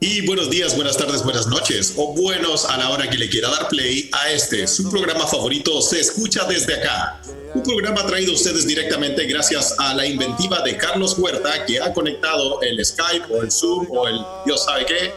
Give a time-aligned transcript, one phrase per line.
[0.00, 3.48] Y buenos días, buenas tardes, buenas noches o buenos a la hora que le quiera
[3.48, 7.22] dar play a este, su programa favorito Se escucha desde acá.
[7.54, 11.92] Un programa traído a ustedes directamente gracias a la inventiva de Carlos Huerta que ha
[11.94, 15.12] conectado el Skype o el Zoom o el Dios sabe qué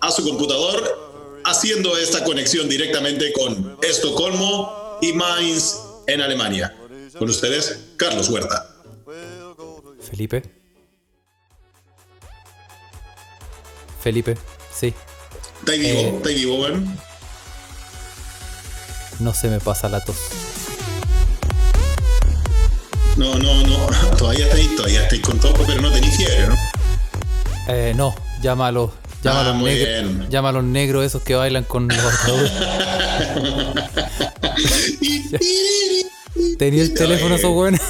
[0.00, 5.76] a su computador haciendo esta conexión directamente con Estocolmo y Mainz
[6.06, 6.76] en Alemania.
[7.18, 8.76] Con ustedes, Carlos Huerta.
[10.00, 10.59] Felipe.
[14.00, 14.36] Felipe,
[14.74, 14.94] sí.
[15.60, 16.00] ¿Está vivo?
[16.00, 16.14] Eh.
[16.16, 16.98] ¿Está vivo, weón?
[19.18, 20.16] No se me pasa la tos.
[23.16, 23.86] No, no, no.
[24.16, 26.56] Todavía estáis, todavía estáis con todo, pero no tenéis fiebre, ¿no?
[27.68, 28.72] Eh, no, llama a
[29.24, 30.28] Ah, muy bien.
[30.30, 31.98] Los negros esos que bailan con los.
[36.60, 37.80] Tenía el teléfono esos weones.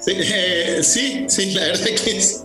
[0.00, 2.36] Sí, eh, sí, sí, la verdad que sí.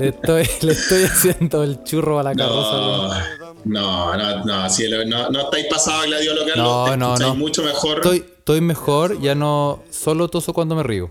[0.00, 3.22] Le estoy, le estoy haciendo el churro a la carroza.
[3.66, 6.56] No, no, no, no, cielo, no, no estáis pasado a gladiolo, Carlos.
[6.56, 7.34] No, no, no.
[7.34, 7.96] mucho mejor.
[7.98, 9.82] Estoy, estoy mejor, ya no.
[9.90, 11.10] Solo toso cuando me río.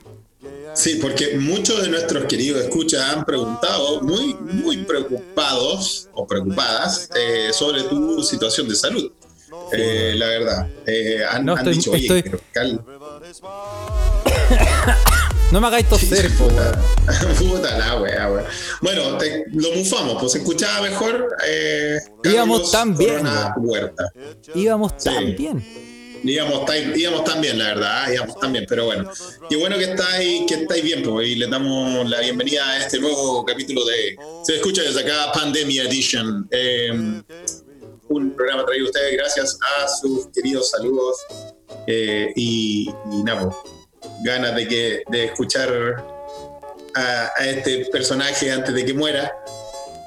[0.74, 7.52] Sí, porque muchos de nuestros queridos escuchas han preguntado, muy, muy preocupados o preocupadas, eh,
[7.54, 9.12] sobre tu situación de salud.
[9.72, 10.68] Eh, la verdad.
[10.86, 12.82] Eh, han, No, han estoy- dicho, oye, estoy- pero Cal-
[15.52, 16.48] No me hagáis toser, po.
[17.38, 18.46] Puta la wea, wea.
[18.82, 21.28] Bueno, te- lo mufamos, pues se escuchaba mejor.
[21.48, 23.24] Eh, Íbamos tan bien.
[24.56, 25.04] Íbamos Sí.
[25.10, 25.64] tan bien.
[26.24, 29.12] Íbamos tan, íbamos tan bien, la verdad, íbamos tan bien, pero bueno.
[29.48, 32.98] Qué bueno que estáis, que estáis bien, pues, y le damos la bienvenida a este
[33.00, 36.48] nuevo capítulo de Se escucha desde acá, Pandemia Edition.
[36.50, 36.90] Eh,
[38.10, 41.18] un programa traído a ustedes gracias a sus queridos saludos
[41.88, 43.50] eh, y, y nada,
[44.24, 45.70] ganas de, que, de escuchar
[46.96, 49.32] a, a este personaje antes de que muera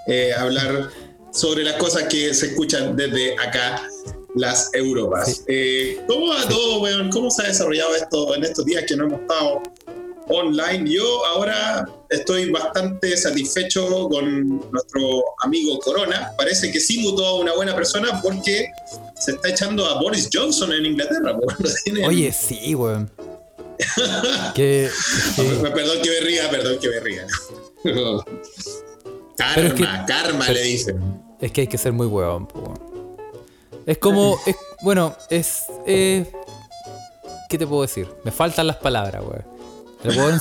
[0.06, 0.88] eh, hablar
[1.32, 3.82] sobre las cosas que se escuchan desde acá,
[4.34, 5.44] las Europas.
[5.46, 7.10] Eh, ¿Cómo va todo, weón?
[7.10, 9.62] ¿Cómo se ha desarrollado esto en estos días que no hemos estado
[10.28, 10.90] online?
[10.90, 16.32] Yo ahora estoy bastante satisfecho con nuestro amigo Corona.
[16.36, 18.70] Parece que sí mutó a una buena persona porque
[19.20, 21.36] se está echando a Boris Johnson en Inglaterra.
[21.84, 23.10] tienen- Oye, sí, weón.
[24.54, 24.90] que,
[25.36, 27.26] que- Perdón que me ría, perdón que me ría.
[27.84, 28.24] karma,
[29.54, 31.22] Pero es que- karma pero- le dicen.
[31.40, 32.74] es que hay que ser muy weón, po.
[33.86, 34.38] Es como.
[34.46, 35.64] Es, bueno, es.
[35.86, 36.30] eh,
[37.48, 38.06] ¿Qué te puedo decir?
[38.24, 39.44] Me faltan las palabras, weón.
[40.04, 40.38] El weón,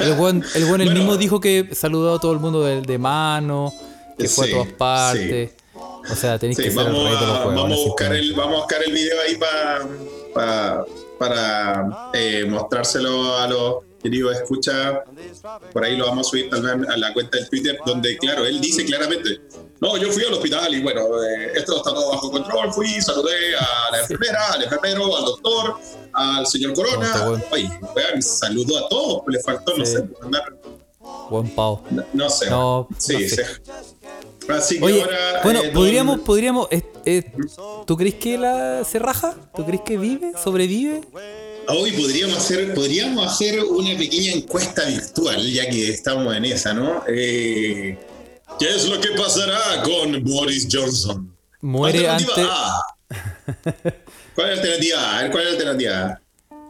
[0.00, 0.92] el weón, el él Bueno.
[0.92, 3.72] mismo dijo que saludó a todo el mundo de, de mano,
[4.18, 5.50] que fue a todas partes.
[6.10, 8.32] O sea, tenéis Sí, que ser el vamos, de los a, vamos, a buscar el,
[8.34, 9.88] vamos a buscar el video ahí pa-
[10.34, 10.84] pa-
[11.18, 15.02] para eh, mostrárselo a los queridos escucha.
[15.72, 18.44] Por ahí lo vamos a subir tal vez a la cuenta del Twitter, donde, claro,
[18.44, 19.40] él dice claramente:
[19.80, 22.72] No, yo fui al hospital y bueno, eh, esto está todo bajo control.
[22.72, 25.76] Fui, saludé a la enfermera, al enfermero, al doctor,
[26.12, 27.30] al señor Corona.
[27.50, 30.56] weón, saludó a todos, le faltó, no sé, mandar
[31.30, 31.82] Buen pavo.
[31.90, 32.50] no, no sé.
[32.50, 33.46] No, sí, no sé.
[34.46, 34.52] Sí.
[34.52, 35.40] Así que Oye, ahora.
[35.44, 36.68] bueno, eh, podríamos, don- podríamos.
[36.70, 37.22] eh, eh,
[37.86, 39.34] ¿Tú crees que la se raja?
[39.54, 40.32] ¿Tú crees que vive?
[40.42, 41.00] ¿Sobrevive?
[41.68, 47.02] Hoy podríamos hacer, podríamos hacer una pequeña encuesta virtual, ya que estamos en esa, ¿no?
[47.06, 47.98] ¿Qué
[48.60, 51.34] es lo que pasará con Boris Johnson?
[51.60, 52.28] Muere antes.
[52.38, 52.80] A.
[54.34, 55.30] ¿Cuál es la alternativa A?
[55.30, 56.20] ¿cuál es la alternativa A?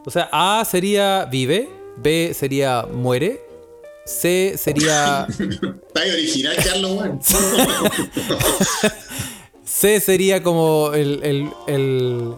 [0.05, 3.41] O sea, A sería vive, B sería muere,
[4.07, 5.27] C sería
[5.87, 7.03] Está original, Carlos.
[9.65, 12.33] C sería como el, el, el,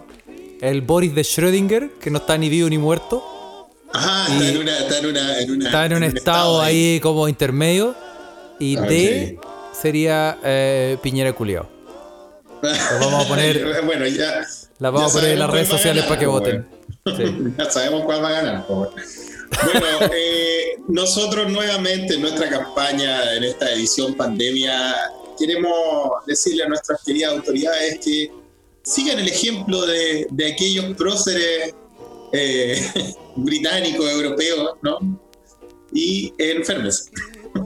[0.62, 3.69] el Boris de Schrödinger, que no está ni vivo ni muerto.
[3.94, 7.00] Ajá, está Y- en una, está en una, en una- Está en un estado ahí
[7.02, 7.96] como intermedio.
[8.59, 9.40] Y Ah, D
[9.79, 11.69] sería eh, Piñera Culiao.
[13.00, 14.46] vamos a poner- bueno, ya.
[14.79, 16.67] La vamos ya a poner en las redes sociales para que ganar, voten.
[17.16, 17.53] Sí.
[17.58, 18.67] Ya sabemos cuál va a ganar.
[18.67, 18.94] po, weón.
[19.63, 24.96] Bueno, eh, nosotros nuevamente en nuestra campaña, en esta edición pandemia,
[25.37, 28.31] queremos decirle a nuestras queridas autoridades que
[28.84, 31.73] sigan el ejemplo de, de aquellos próceres
[32.34, 32.81] eh,
[33.35, 34.99] británicos, europeos, ¿no?
[35.91, 37.11] Y enfermes.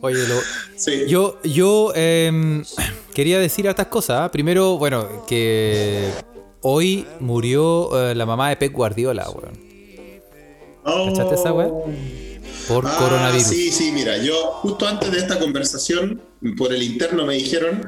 [0.00, 0.40] Oye, lo,
[0.76, 1.04] Sí.
[1.06, 2.64] Yo, yo em,
[3.14, 4.22] quería decir hartas cosas.
[4.22, 4.32] ¿ah?
[4.32, 6.10] Primero, bueno, que
[6.62, 9.71] hoy murió eh, la mamá de Pep Guardiola, weón.
[10.84, 11.06] Oh.
[11.12, 11.68] ¿Cachaste esa weá?
[12.68, 13.46] Por Ah, coronavirus.
[13.48, 16.20] Sí, sí, mira, yo justo antes de esta conversación,
[16.56, 17.84] por el interno me dijeron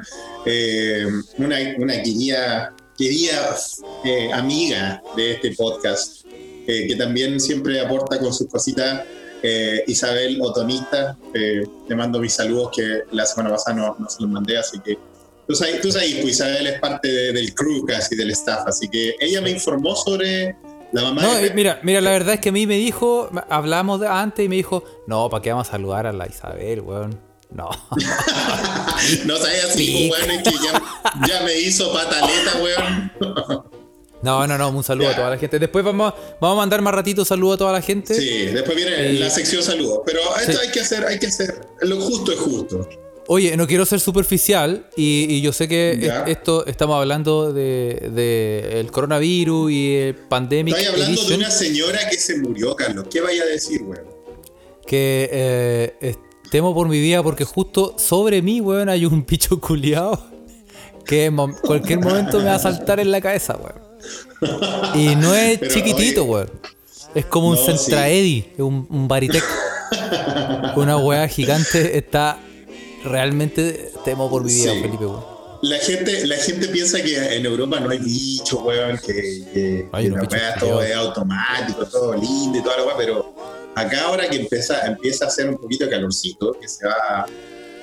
[0.46, 1.06] eh,
[1.38, 3.56] una, una querida, querida
[4.04, 6.24] eh, amiga de este podcast,
[6.66, 9.02] eh, que también siempre aporta con sus cositas,
[9.46, 14.22] Eh, Isabel Otonista, eh, te mando mis saludos que la semana pasada no, no se
[14.22, 14.96] los mandé, así que
[15.46, 18.88] tú sabes, tú sabes pues Isabel es parte de- del crew casi, del staff, así
[18.88, 20.56] que ella me informó sobre
[20.94, 24.00] la mamá No, de mira, mira, la verdad es que a mí me dijo, hablamos
[24.00, 27.20] de- antes y me dijo, no, ¿para qué vamos a saludar a la Isabel, weón?
[27.50, 27.68] No.
[29.26, 30.82] No sabía así, weón, es que ya,
[31.28, 33.12] ya me hizo pataleta, weón.
[34.22, 35.12] No, no, no, un saludo Ya.
[35.12, 35.58] a toda la gente.
[35.58, 38.14] Después vamos, vamos a mandar más ratito saludo a toda la gente.
[38.14, 40.58] Sí, después viene Eh, la sección saludos, pero esto sí.
[40.62, 42.88] hay que hacer, hay que hacer, lo justo es justo.
[43.26, 48.10] Oye, no quiero ser superficial y, y yo sé que es- esto estamos hablando de,
[48.14, 53.06] de el coronavirus y el pandemic Estoy hablando de una señora que se murió, Carlos.
[53.10, 54.04] ¿Qué vaya a decir, weón?
[54.86, 55.30] que
[56.02, 56.14] eh,
[56.50, 60.22] temo por mi vida porque justo sobre mí, weón, hay un bicho culiado
[61.06, 63.82] que en cualquier momento me va a saltar en la cabeza, weón.
[64.94, 66.50] Y no es Pero, chiquitito, oye, weón.
[67.14, 69.44] Es como un no, Centraedi, un, un Baritec.
[70.76, 72.38] Una weá gigante está
[73.04, 74.80] realmente temo por mi vida, Sí.
[74.82, 75.34] Felipe, weón.
[75.62, 80.54] La gente, la gente piensa que en Europa no hay bichos, weón, que, que, weá
[80.60, 83.34] todo es automático, todo lindo y toda la weá, pero
[83.74, 87.24] acá ahora que empieza, empieza a hacer un poquito de calorcito, que se va,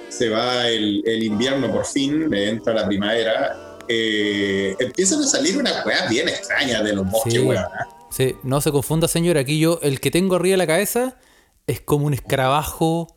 [0.09, 5.83] se va el, el invierno por fin, entra la primavera, eh, empiezan a salir unas
[5.83, 7.39] weas bien extrañas de los bosques, Sí.
[7.39, 7.63] weón.
[7.63, 7.67] ¿eh?
[8.11, 9.37] Sí, no se confunda, señor.
[9.39, 11.17] Aquí yo, el que tengo arriba de la cabeza
[11.65, 13.07] es como un escarabajo,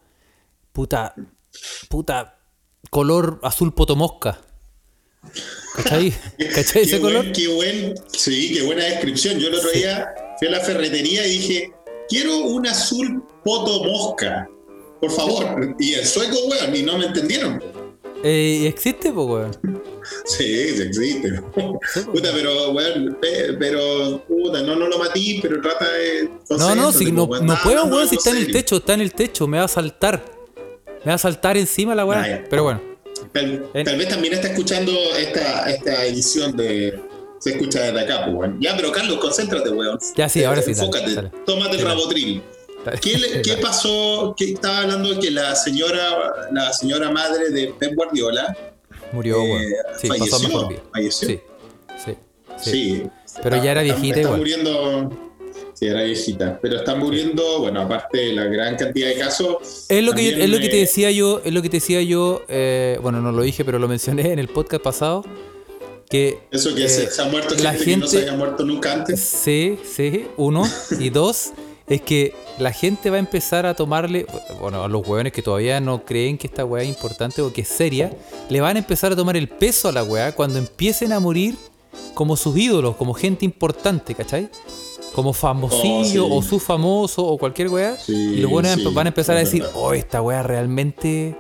[0.73, 1.15] puta,
[1.89, 2.39] puta,
[2.91, 4.41] color azul potomosca.
[5.75, 6.13] ¿Cachai?
[6.55, 7.23] ¿Cachai ese qué color?
[7.23, 9.39] Buen, qué buen, sí, qué buena descripción.
[9.39, 9.79] Yo el otro Sí.
[9.81, 10.07] día
[10.39, 11.73] fui a la ferretería y dije,
[12.09, 14.49] quiero un azul poto mosca,
[15.01, 15.75] por favor.
[15.79, 17.63] Y el sueco, weón, y no me entendieron.
[18.23, 19.81] Eh, ¿y existe, pues, weón.
[20.25, 21.41] Sí, sí existe.
[21.93, 22.01] Sí.
[22.13, 26.31] Puta, pero, weón, pe- pero, puta, no, no lo matí, pero trata de...
[26.51, 29.13] No, no, si no, no puedo, weón, si está en el techo, está en el
[29.13, 30.25] techo, me va a saltar.
[31.05, 32.29] Me va a saltar encima la Ah, weá.
[32.29, 32.45] ya.
[32.49, 32.81] Pero bueno,
[33.33, 37.01] Tal, En- tal vez también está escuchando esta, esta edición de.
[37.39, 38.59] Se escucha desde acá, pues, weón.
[38.61, 39.99] Ya, pero Carlos, concéntrate, weón.
[40.17, 41.31] Ya, sí, ahora sí, dale, Enfócate, dale.
[41.47, 41.91] tómate el Dale.
[41.95, 42.43] rabotril.
[42.85, 42.99] Dale.
[43.01, 44.35] ¿Qué, le- qué pasó?
[44.37, 48.57] Que estaba hablando de que la señora, la señora madre de Pep Guardiola
[49.13, 49.69] murió, eh.
[50.01, 50.49] Sí, pasó falleció.
[50.49, 51.29] mejor falleció.
[51.29, 51.41] Sí,
[52.05, 52.15] sí,
[52.63, 52.71] sí.
[52.71, 53.03] Sí.
[53.43, 54.39] Pero ya era viejita está, igual.
[54.39, 55.24] muriendo.
[55.75, 56.59] Sí, era viejita.
[56.63, 59.87] Pero está muriendo, bueno, aparte de la gran cantidad de casos.
[59.89, 62.01] Es lo que, yo- es lo que te decía yo, es lo que te decía
[62.03, 65.25] yo, eh, bueno, no lo dije, pero lo mencioné en el podcast pasado,
[66.09, 68.65] que Eso que eh, se, se ha muerto la gente, que no se había muerto
[68.65, 69.21] nunca antes.
[69.21, 70.63] sí, sí, uno,
[71.01, 71.51] y dos,
[71.89, 74.27] es que la gente va a empezar a tomarle,
[74.61, 77.63] bueno, a los hueones que todavía no creen que esta weá es importante o que
[77.63, 78.13] es seria,
[78.49, 81.57] le van a empezar a tomar el peso a la weá cuando empiecen a morir
[82.15, 84.49] como sus ídolos, como gente importante, ¿cachai?
[85.15, 86.37] Como famosillo Oh, sí.
[86.39, 87.97] o su famoso o cualquier weá.
[87.97, 91.37] Sí, y los buenos sí, van a empezar a decir, oh, esta weá realmente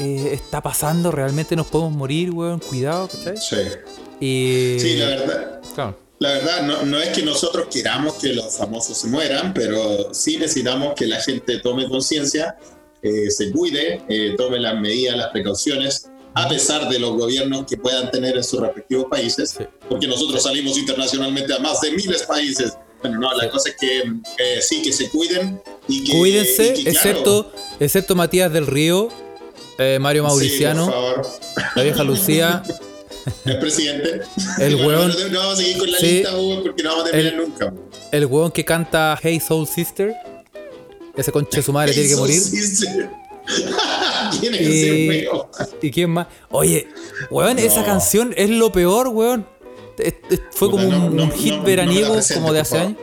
[0.00, 3.36] eh, está pasando, realmente nos podemos morir, weón, cuidado, ¿cachai?
[3.36, 3.56] Sí.
[4.20, 4.76] Y.
[4.80, 5.60] Sí, la verdad.
[5.74, 5.98] Claro.
[6.20, 10.36] La verdad, no, no es que nosotros queramos que los famosos se mueran, pero sí
[10.36, 12.56] necesitamos que la gente tome conciencia,
[13.02, 17.76] eh, se cuide, eh, tome las medidas, las precauciones, a pesar de los gobiernos que
[17.76, 19.64] puedan tener en sus respectivos países, Sí.
[19.88, 22.78] porque nosotros salimos internacionalmente a más de miles de países.
[23.04, 23.50] Bueno, no, la Sí.
[23.50, 26.16] cosa es que eh, sí, que se cuiden y que...
[26.16, 29.10] Cuídense, y que, claro, excepto, excepto Matías del Río,
[29.76, 31.26] eh, Mario sí, Mauriciano, por favor,
[31.76, 32.62] la vieja Lucía,
[33.44, 34.22] el presidente.
[34.58, 36.06] El hueón- No, no vamos a seguir con la Sí.
[36.06, 37.74] lista, Hugo, porque no vamos a terminar El- nunca.
[38.10, 40.14] el weón que canta Hey Soul Sister.
[41.14, 42.40] Ese conche su madre tiene que morir.
[42.40, 42.86] sí, sí.
[44.40, 45.50] tiene que Y- ser feo.
[45.82, 46.26] ¿Y quién más?
[46.50, 46.88] Oye,
[47.30, 47.62] weón, No.
[47.62, 49.46] esa canción es lo peor, weón.
[50.50, 52.98] Fue como no, un, no, hit no veraniego como de hace años.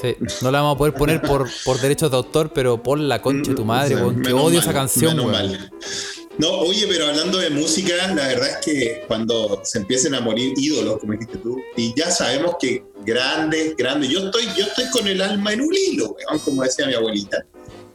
[0.00, 3.22] Sí, no la vamos a poder poner por, por derechos de autor, pero por la
[3.22, 4.22] concha de tu madre, O sea, weón.
[4.22, 5.52] Que menos odio mal, esa canción, menos weón.
[5.52, 5.72] mal.
[6.36, 10.52] No, oye, pero hablando de música, la verdad es que cuando se empiecen a morir
[10.56, 15.06] ídolos, como dijiste tú, y ya sabemos que grandes, grandes, yo estoy, yo estoy con
[15.06, 17.46] el alma en un hilo, weón, como decía mi abuelita,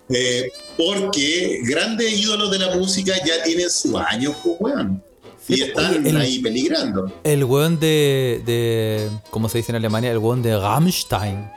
[0.08, 5.04] eh, porque grandes ídolos de la música ya tienen sus años, pues, weón,
[5.50, 7.12] y están oye, el- ahí peligrando.
[7.24, 9.10] El weón de, de.
[9.30, 10.12] ¿Cómo se dice en Alemania?
[10.12, 11.50] El weón de Rammstein.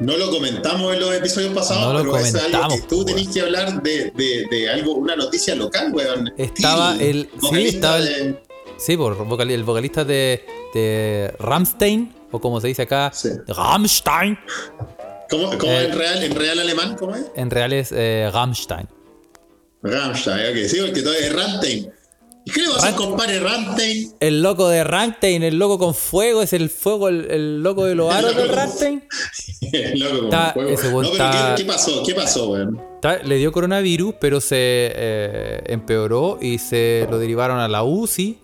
[0.00, 3.04] No lo comentamos en los episodios pasados, No lo pero es algo comentamos, que tú
[3.04, 6.32] tenés que hablar de, de, de algo, una noticia local, weón.
[6.38, 8.42] Estaba el- sí, estaba el- de-
[8.78, 9.12] Sí, por
[9.48, 10.44] el vocalista de,
[10.74, 13.28] de Rammstein, o como se dice acá, Sí.
[13.46, 14.36] Rammstein.
[15.30, 16.96] ¿Cómo, cómo Eh, en real, en real alemán?
[16.98, 17.26] ¿Cómo es?
[17.36, 18.88] En real es eh, Rammstein.
[19.82, 21.92] Rammstein, ok, sí, porque todo es Rammstein.
[22.44, 24.12] ¿Y qué le compadre Ramstein?
[24.18, 27.94] El loco de Ramstein, el loco con fuego, es el fuego, el, el loco de
[27.94, 29.04] los aros de Ramstein.
[29.72, 30.68] el loco con Está- fuego.
[30.70, 32.02] ese No, weón pero está- ¿qué, qué pasó?
[32.04, 32.80] ¿Qué pasó, weón?
[32.96, 38.38] Está- le dio coronavirus, pero se eh, empeoró y se lo derivaron a la UCI.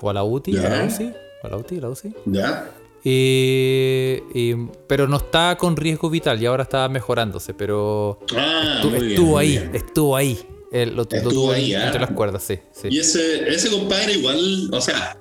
[0.00, 0.84] O a la UTI, a la.
[0.84, 1.12] UCI.
[1.44, 2.14] A la UTI, a la UCI.
[2.26, 2.70] ¿Ya?
[3.04, 4.56] Y, y-
[4.88, 7.54] pero no está con riesgo vital y ahora está mejorándose.
[7.54, 9.70] Pero Ah, estu- muy bien, estuvo ahí, bien.
[9.74, 10.38] estuvo ahí.
[10.72, 11.86] Él lo, Estuvo ahí, ¿ah?
[11.86, 12.58] entre las cuerdas, sí.
[12.72, 12.88] sí.
[12.90, 15.16] Y ese, ese compadre igual, o sea,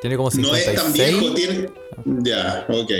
[0.00, 0.82] Tiene como no es 56.
[0.82, 1.68] tan viejo, tiene...
[2.24, 2.90] Ya, ok.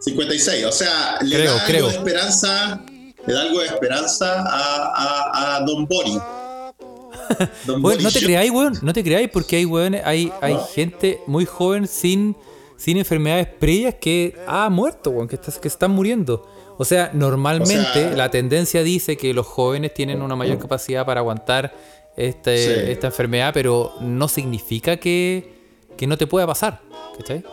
[0.00, 1.86] 56, o sea, le Creo, da creo.
[1.86, 2.84] algo de esperanza,
[3.26, 6.12] le da algo de esperanza a, a, a Don Bori.
[7.66, 8.78] Don Bueno, Bori no te creáis, weón.
[8.82, 10.66] No te creáis porque hay, weón, hay, hay Ah.
[10.74, 12.36] gente muy joven sin,
[12.76, 16.46] sin enfermedades previas que ha muerto, weón, que, está- que están muriendo.
[16.80, 21.04] O sea, normalmente O sea- la tendencia dice que los jóvenes tienen una mayor capacidad
[21.04, 21.74] para aguantar
[22.16, 22.90] este, Sí.
[22.92, 25.52] esta enfermedad, pero no significa que,
[25.96, 26.80] que no te pueda pasar.
[27.16, 27.44] ¿cachai?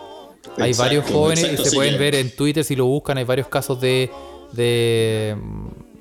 [0.58, 3.18] Hay varios jóvenes exacto, que se sí pueden que- ver en Twitter si lo buscan,
[3.18, 4.10] hay varios casos de,
[4.54, 5.36] de,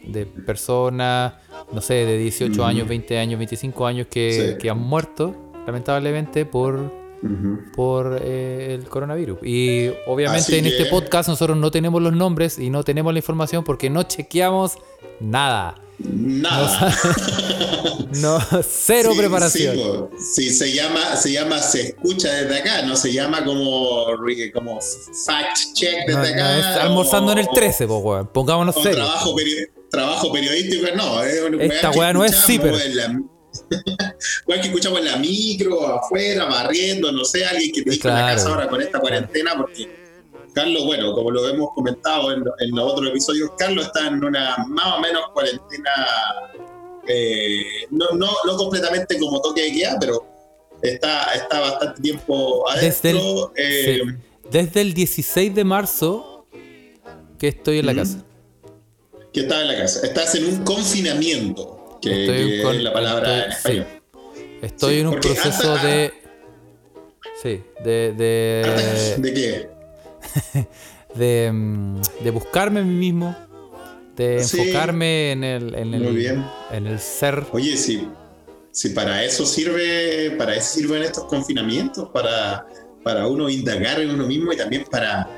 [0.04, 1.34] de personas,
[1.72, 4.58] no sé, de 18 años, 20 años, 25 años que, Sí.
[4.60, 5.34] que han muerto,
[5.66, 6.90] lamentablemente, por,
[7.74, 9.38] Por eh, el coronavirus.
[9.42, 13.18] Y obviamente Así en este podcast nosotros no tenemos los nombres y no tenemos la
[13.18, 14.72] información porque no chequeamos
[15.20, 15.76] nada.
[15.98, 16.92] Nada.
[18.20, 18.38] No,
[18.68, 20.08] cero Sí, preparación.
[20.18, 20.48] Sí.
[20.48, 24.06] Sí, se llama, se llama, se escucha desde acá, no se llama como,
[24.52, 24.80] como
[25.24, 26.58] fact check desde No, no, acá.
[26.58, 28.26] es almorzando en el o- 13, po, weón.
[28.32, 31.22] Pongámonos trabajo, peri- trabajo periodístico, no.
[31.22, 32.72] Es Esta weá no es zipper.
[32.94, 33.20] la-
[34.46, 38.14] weá que escuchamos en la micro, afuera, barriendo, no sé, alguien que te dijo en
[38.14, 39.88] la casa ahora con esta cuarentena, porque
[40.54, 44.56] Carlos, bueno, como lo hemos comentado en, en los otros episodios, Carlos está en una
[44.68, 45.90] más o menos cuarentena,
[47.08, 50.26] eh, no, no, no completamente como toque de queda, pero
[50.82, 53.52] está, está bastante tiempo Desde el, adentro.
[53.56, 54.10] eh, sí.
[54.50, 56.46] Desde el 16 de marzo
[57.38, 58.24] que estoy en la casa.
[59.32, 60.06] que estaba en la casa.
[60.06, 64.00] Estás en un confinamiento, que, Estoy que con- es la palabra en estoy- español.
[64.62, 66.12] Estoy Sí, en un proceso hasta- de.
[67.42, 68.12] Sí, de.
[68.12, 69.68] De, ¿De qué?
[71.14, 73.36] de, mm, de buscarme a mí mismo.
[74.16, 74.60] De Sí.
[74.60, 76.44] enfocarme en el, en el, Muy bien.
[76.70, 77.44] en el ser.
[77.52, 78.08] Oye, si,
[78.70, 82.64] si para eso sirve, para eso sirven estos confinamientos, para,
[83.02, 85.28] para uno indagar en uno mismo y también para,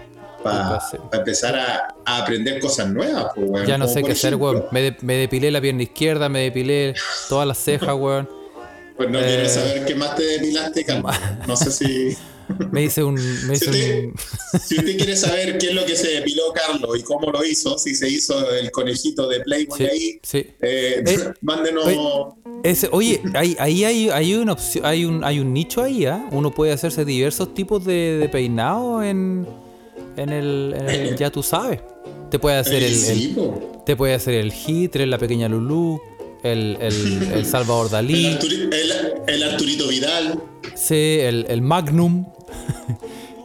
[0.50, 3.26] para, empezar a, a aprender cosas nuevas.
[3.34, 3.66] pues, weón.
[3.66, 4.64] Ya no Como sé qué hacer, weón.
[4.72, 6.94] Me, de- me depilé la pierna izquierda, me depilé
[7.28, 8.28] todas las cejas, weón.
[8.96, 11.14] Pues no Eh, quiero saber qué más te depilaste, Carlos.
[11.46, 12.16] No sé si,
[12.70, 13.14] Me hice un.
[13.46, 16.44] Me si, hice usted, un si usted quiere saber qué es lo que se depiló
[16.54, 20.38] Carlos y cómo lo hizo, si se hizo el conejito de Playboy sí, ahí, sí.
[20.62, 21.84] eh, Eh, mándenos.
[21.86, 21.98] oye,
[22.62, 26.24] Ese, oye, ahí, ahí hay, hay una opción, hay un, hay un nicho ahí, ¿ah?
[26.30, 29.44] Uno puede hacerse diversos tipos de, de peinado en,
[30.16, 31.80] en el, en el- ya tú sabes.
[32.30, 33.36] Te puede hacer el, el-
[33.84, 36.00] te puede hacer el Hitler, la pequeña Lulú,
[36.42, 40.42] el, el, el Salvador Dalí, Arturi- el- el Arturito Vidal.
[40.74, 42.26] sí, el, el Magnum,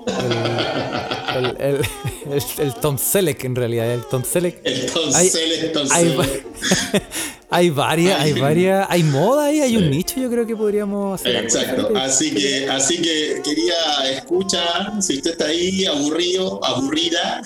[1.59, 1.81] el,
[2.59, 4.59] el, Tom Selleck en realidad, el Tom Selleck.
[4.63, 4.81] El
[5.13, 6.17] Hay- Toncel, el Toncel.
[7.53, 8.39] Hay, va- hay varias, hay Ay.
[8.41, 11.35] varias, hay moda ahí, hay un nicho, yo creo que podríamos hacer.
[11.35, 13.73] Exacto, así que, así que quería
[14.15, 17.41] escuchar, si usted está ahí aburrido, aburrida,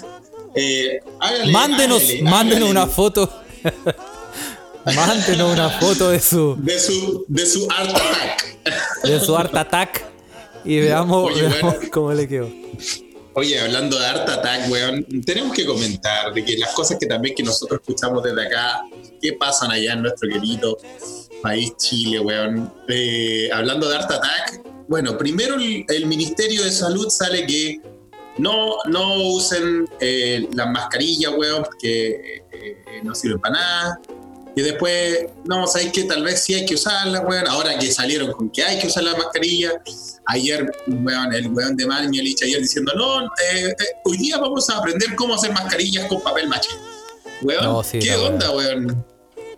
[0.55, 3.41] eh, hágale, Mándenos, hágale, mándenos hágale una foto.
[4.85, 9.03] mándenos una foto de su, de su, de su Art Attack.
[9.03, 10.05] de su Art Attack
[10.63, 11.89] y veamos, Oye, veamos bueno.
[11.91, 12.49] cómo le quedó.
[13.37, 17.35] Oye, hablando de Art Attack, weón, tenemos que comentar de que las cosas que también
[17.35, 18.85] que nosotros escuchamos desde acá,
[19.21, 20.77] qué pasan allá en nuestro querido
[21.41, 22.73] país Chile, weón.
[22.87, 27.81] Eh, hablando de Art Attack, bueno, primero el, Ministerio de Salud sale que
[28.37, 34.01] no, no usen eh, las mascarillas, weón, porque eh, no sirven para nada.
[34.55, 37.47] Y después, no, sabéis que tal vez sí hay que usarla, weón.
[37.47, 39.71] Ahora que salieron con que hay que usar la mascarilla.
[40.27, 43.73] Ayer, weón, el weón de Mañalich ayer diciendo, no, eh, eh,
[44.05, 46.69] hoy día vamos a aprender cómo hacer mascarillas con papel maché.
[47.41, 49.05] Weón, No, sí, ¿qué onda, weón?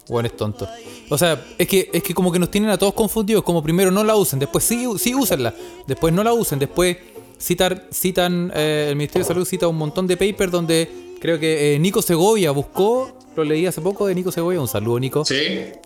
[0.10, 0.68] Bueno, es tonto.
[1.10, 3.44] O sea, es que, es que como que nos tienen a todos confundidos.
[3.44, 5.54] Como primero no la usen, después sí, sí úsenla.
[5.86, 6.98] Después no la usen, después
[7.40, 10.90] citar, citan, eh, el Ministerio de Salud cita un montón de papers donde
[11.20, 15.00] creo que eh, Nico Segovia buscó, lo leí hace poco de Nico Segovia, un saludo
[15.00, 15.24] Nico.
[15.26, 15.36] Sí.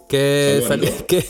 [0.07, 0.93] que, Nico.
[1.07, 1.25] que,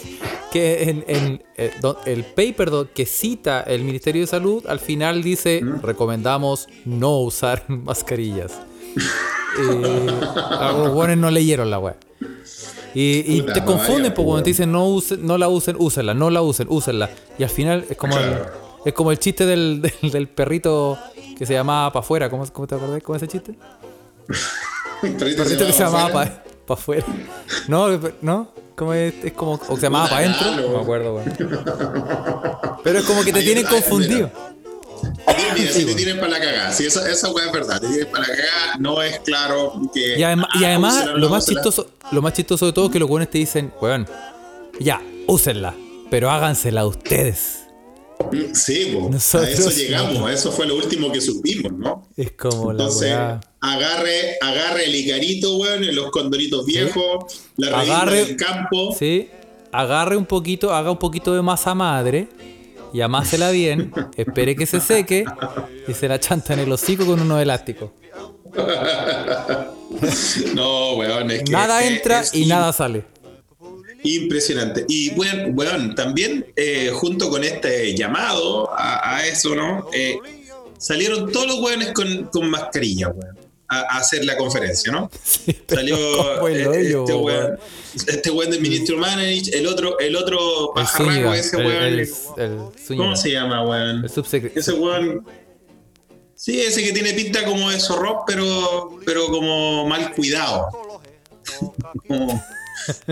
[0.51, 1.71] que en, en, eh,
[2.05, 8.53] el paper que cita el Ministerio de Salud al final dice recomendamos no usar mascarillas.
[10.59, 11.95] Algunos buenos no leyeron la web.
[12.93, 16.13] Y, y Puta, te confunden, pues cuando te dicen no, usen, no la usen, úsenla,
[16.13, 17.09] no la usen, úsenla.
[17.37, 18.43] Y al final es como, Claro.
[18.43, 20.97] el, es como el chiste del, del, del perrito
[21.37, 22.29] que se llamaba para afuera.
[22.29, 23.55] ¿Cómo, ¿Cómo te acordás con ese chiste?
[25.03, 27.05] El perrito perrito que se llamaba para afuera.
[27.67, 29.59] No, no, como es, es como.
[29.67, 30.51] O se llamaba para adentro.
[30.55, 31.33] No me acuerdo, weón.
[32.83, 34.31] Pero es como que te Ay, tienen confundido.
[35.57, 35.97] Mira, si te bueno.
[35.97, 38.75] tienen para la cagada, si esa, esa weá es verdad, te tienen para la cagada,
[38.79, 40.17] no es claro que.
[40.17, 41.61] Y, adem- y ah, además, lo más úsela.
[41.61, 44.07] chistoso, lo más chistoso de todo es que los weones te dicen, weón,
[44.79, 45.73] ya, úsenla,
[46.09, 47.60] pero hágansela ustedes.
[48.53, 49.75] Sí, po, Nosotros a eso no.
[49.75, 52.07] llegamos, eso fue lo último que supimos, ¿no?
[52.17, 53.39] Es como la Entonces, weá.
[53.61, 58.95] agarre, agarre el Icarito, weón, en los condoritos viejos, la revista Agarre- del campo.
[58.97, 59.29] Sí,
[59.71, 62.27] agarre un poquito, haga un poquito de masa madre
[62.93, 65.23] y amásela bien, espere que se seque
[65.87, 67.91] y se la chanta en el hocico con unos elásticos.
[70.55, 71.51] No, weón, es que.
[71.51, 73.03] Nada entra es y nada sale.
[74.03, 74.85] Impresionante.
[74.87, 79.87] Y bueno, weón, también eh, junto con este llamado a, a eso, ¿no?
[79.93, 80.17] Eh,
[80.77, 85.09] salieron todos los weones con, con mascarilla, weón, a, a hacer la conferencia, ¿no?
[85.23, 85.95] Sí, Salió
[86.47, 87.57] eh, este weón.
[88.07, 91.83] este weón del Ministro Manage, el otro, el otro El pajarraco Zúñiga, ese weón.
[91.83, 94.03] el, el ¿Cómo se llama, weón?
[94.03, 94.59] el subsecretario.
[94.59, 95.25] Ese weón.
[96.35, 100.65] Sí, ese que tiene pinta como de zorro, pero, pero como mal cuidado.
[102.07, 102.43] como.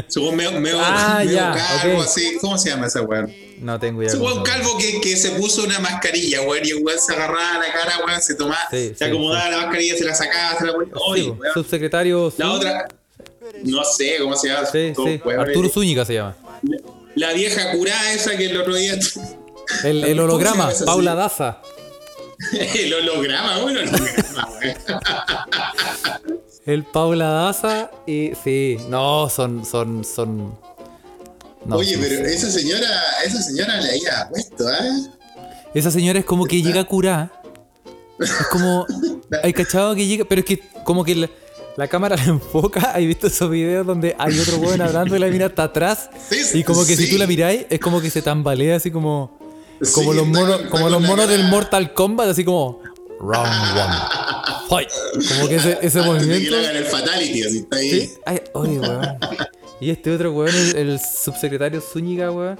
[0.07, 2.37] Según medio, medio, Ah, ya, calvo, así.
[2.41, 3.31] ¿Cómo se llama ese weón?
[3.59, 4.09] No tengo idea.
[4.09, 4.63] Ese cómo weón se llama.
[4.63, 7.99] calvo que, que se puso una mascarilla, weón, y el weón se agarraba la cara,
[8.05, 10.93] weón, se tomaba, Sí, se sí, acomodaba la mascarilla, se la sacaba, se la ponía.
[11.07, 11.53] Oye, weón.
[11.53, 12.87] subsecretario La otra,
[13.63, 14.67] no sé cómo se llama.
[14.71, 16.35] Sí, cómo- sí, weón, Arturo Zúñiga se llama.
[17.15, 18.97] La vieja curada esa que el otro día.
[19.83, 21.13] El, el ¿Cómo se holograma, Paula?
[21.15, 21.61] Daza.
[22.53, 24.75] el holograma, bueno, el holograma, weón.
[26.69, 30.55] El Paula Daza y sí, no, son, son, son.
[31.65, 32.35] no, Oye, sí, pero sí.
[32.35, 32.87] esa señora,
[33.25, 35.09] esa señora le había puesto, ¿eh?
[35.73, 37.41] Esa señora es como que llega a curar.
[38.19, 38.85] Es como.
[39.43, 40.25] Hay cachado que llega.
[40.25, 41.29] Pero es que como que la,
[41.75, 42.91] la cámara la enfoca.
[42.91, 46.11] ¿Has visto esos videos donde hay otro weón hablando y la mira hasta atrás?
[46.29, 47.11] Sí, Y como que si sí.
[47.11, 49.39] tú la miráis, es como que se tambalea así como.
[49.91, 52.79] Como Sí, los monos, como los monos del Mortal Kombat, así como.
[53.19, 54.18] Round one.
[54.69, 56.55] Como que ese, ese que movimiento.
[56.57, 57.89] hagan el fatality, así está ahí.
[58.01, 59.17] Sí, ay, oye, weón.
[59.81, 62.59] Y este otro weón, el, el subsecretario Zúñiga, weón.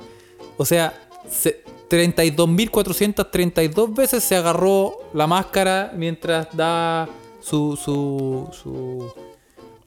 [0.58, 0.94] O sea,
[1.30, 7.08] se- 32.432 veces se agarró la máscara mientras da
[7.42, 9.12] su, su, su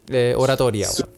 [0.09, 0.89] eh, oratoria.
[0.89, 1.13] Su- weón.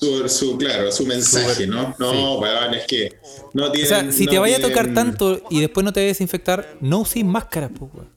[0.00, 1.94] Su, su- claro, su mensaje, ¿no?
[1.98, 3.12] No, weón, es que
[3.52, 3.88] no O tienen.
[3.88, 7.00] sea, si te vaya a tocar tanto y después no te vayas a desinfectar, no
[7.00, 8.08] uses máscara, pues, weón.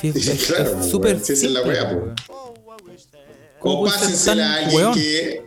[0.00, 2.14] Sí, es Sí, es- claro, es pues, súper si esa es la wea.
[3.60, 4.94] ¿Cómo O pásensela a alguien weón?
[4.94, 5.42] que,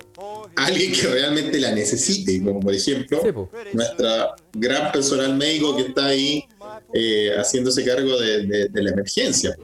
[0.56, 3.50] alguien que realmente la necesite, como por ejemplo Sí, po.
[3.74, 6.44] nuestra gran personal médico que está ahí
[6.94, 9.56] eh, haciéndose cargo de, de- de la emergencia.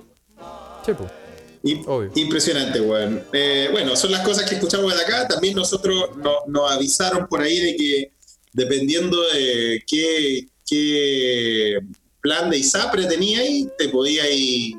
[0.86, 1.10] Sí, pues.
[1.64, 2.12] Im- Obvio.
[2.16, 3.24] Impresionante, weón.
[3.32, 5.28] Eh, bueno, son las cosas que escuchamos de acá.
[5.28, 8.12] También nosotros no- nos avisaron por ahí de que
[8.52, 11.80] dependiendo de qué, qué
[12.24, 14.76] plan de ISAPRE teníais, te podíais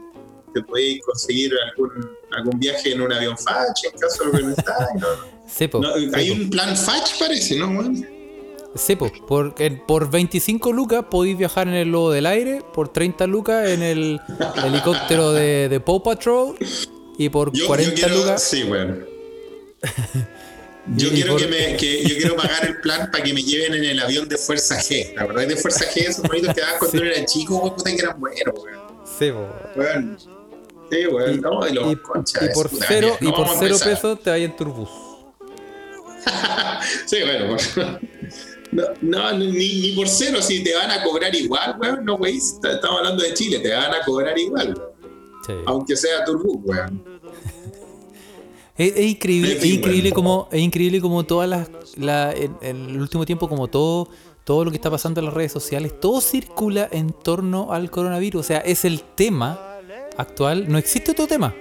[0.55, 1.91] te podíais conseguir algún,
[2.31, 5.81] algún viaje en un avión FACH en caso de que necesitáis, ¿no?
[5.81, 8.07] No, hay un plan FACH, parece, ¿no, weón?
[8.77, 9.55] Sí, po, por,
[9.87, 14.21] por 25 lucas podéis viajar en el lobo del aire, por 30 lucas en el
[14.65, 16.57] helicóptero de, de Paw Patrol
[17.19, 18.43] y por Yo, 40 yo quiero, lucas.
[18.43, 19.07] sí, weón.
[20.97, 23.75] Yo quiero por- que me, que yo quiero pagar el plan para que me lleven
[23.75, 25.15] en el avión de Fuerza G.
[25.15, 27.75] La verdad es de Fuerza G, esos bonitos que daban cuando uno era chico, weón,
[27.77, 28.81] puta que eran buenos, weón.
[29.19, 29.49] Sí, po.
[29.81, 30.19] Weón.
[30.91, 33.49] Sí, weón, no, y los Y, conchas y por puta cero, madre, y no por
[33.59, 34.91] cero pesos te hay en Turbus.
[37.07, 38.01] Sí, bueno, por-
[38.73, 42.37] no, no, ni, ni por cero, si te van a cobrar igual, weón, no, weón,
[42.37, 44.75] estamos hablando de Chile, te van a cobrar igual,
[45.47, 45.53] Sí.
[45.67, 47.14] aunque sea Turbus, weón.
[48.77, 53.01] Es, es increíble, es increíble como, es increíble como todas las, la, en, en el
[53.01, 54.09] último tiempo como todo,
[54.43, 58.41] todo lo que está pasando en las redes sociales, todo circula en torno al coronavirus.
[58.41, 59.79] O sea, es el tema
[60.17, 60.67] actual.
[60.69, 61.55] No existe otro tema.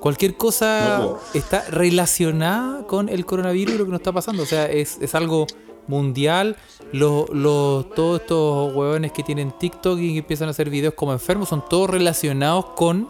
[0.00, 4.42] Cualquier cosa No, está relacionada con el coronavirus y lo que nos está pasando.
[4.42, 5.46] O sea, es, es algo
[5.86, 6.56] mundial.
[6.92, 11.12] Los, los, todos estos huevones que tienen TikTok y que empiezan a hacer videos como
[11.12, 13.08] enfermos son todos relacionados con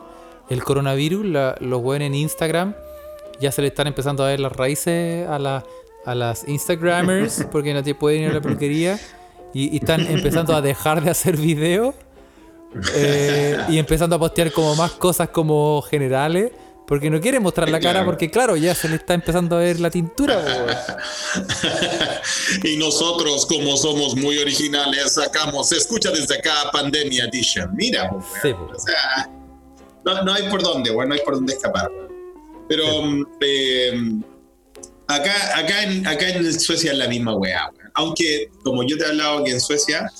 [0.48, 1.27] el coronavirus.
[1.27, 2.74] La- los huevones en Instagram
[3.40, 5.64] ya se le están empezando a ver las raíces a, la-
[6.05, 8.98] a las Instagramers porque no te pueden ir a la peluquería
[9.55, 11.94] y, y están empezando a dejar de hacer videos
[12.94, 16.53] eh, y empezando a postear como más cosas como generales
[16.87, 19.79] Porque no quiere mostrar la cara porque, claro, ya se le está empezando a ver
[19.79, 20.42] la tintura.
[22.64, 27.70] y nosotros, como somos muy originales, sacamos, se escucha desde acá Pandemia Edition.
[27.74, 28.11] Mira.
[28.42, 29.29] Sí, o sea,
[30.05, 31.90] no, no hay por dónde, weón, no hay por dónde escapar.
[32.68, 33.92] Pero mm, eh,
[35.07, 37.70] acá, acá, en, acá en Suecia es la misma weá.
[37.94, 40.11] Aunque, como yo te he hablado que en Suecia,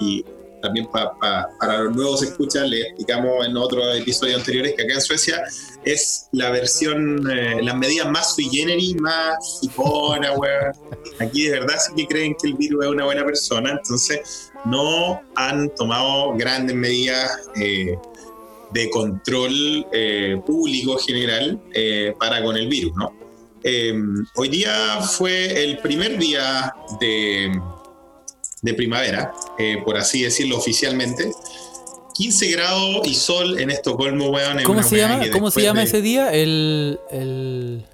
[0.00, 0.24] y
[0.62, 4.94] también pa- pa- para los nuevos escuchas, le explicamos en otros episodios anteriores que acá
[4.94, 5.42] en Suecia
[5.84, 10.72] es la versión, eh, las medidas más sui generis, más hipona, weón.
[11.20, 15.20] Aquí de verdad sí que creen que el virus es una buena persona, entonces no
[15.36, 17.94] han tomado grandes medidas eh,
[18.72, 23.12] de control eh, público general eh, para con el virus, ¿no?
[23.62, 23.94] Eh,
[24.36, 27.58] hoy día fue el primer día de,
[28.62, 29.32] de primavera,
[29.84, 31.30] por así decirlo oficialmente.
[32.16, 34.60] 15 grados y sol en Estocolmo, weón.
[34.60, 35.20] es ¿Cómo se llama?
[35.32, 36.32] ¿Cómo se llama de- ese día?
[36.32, 37.00] El.
[37.10, 37.84] el...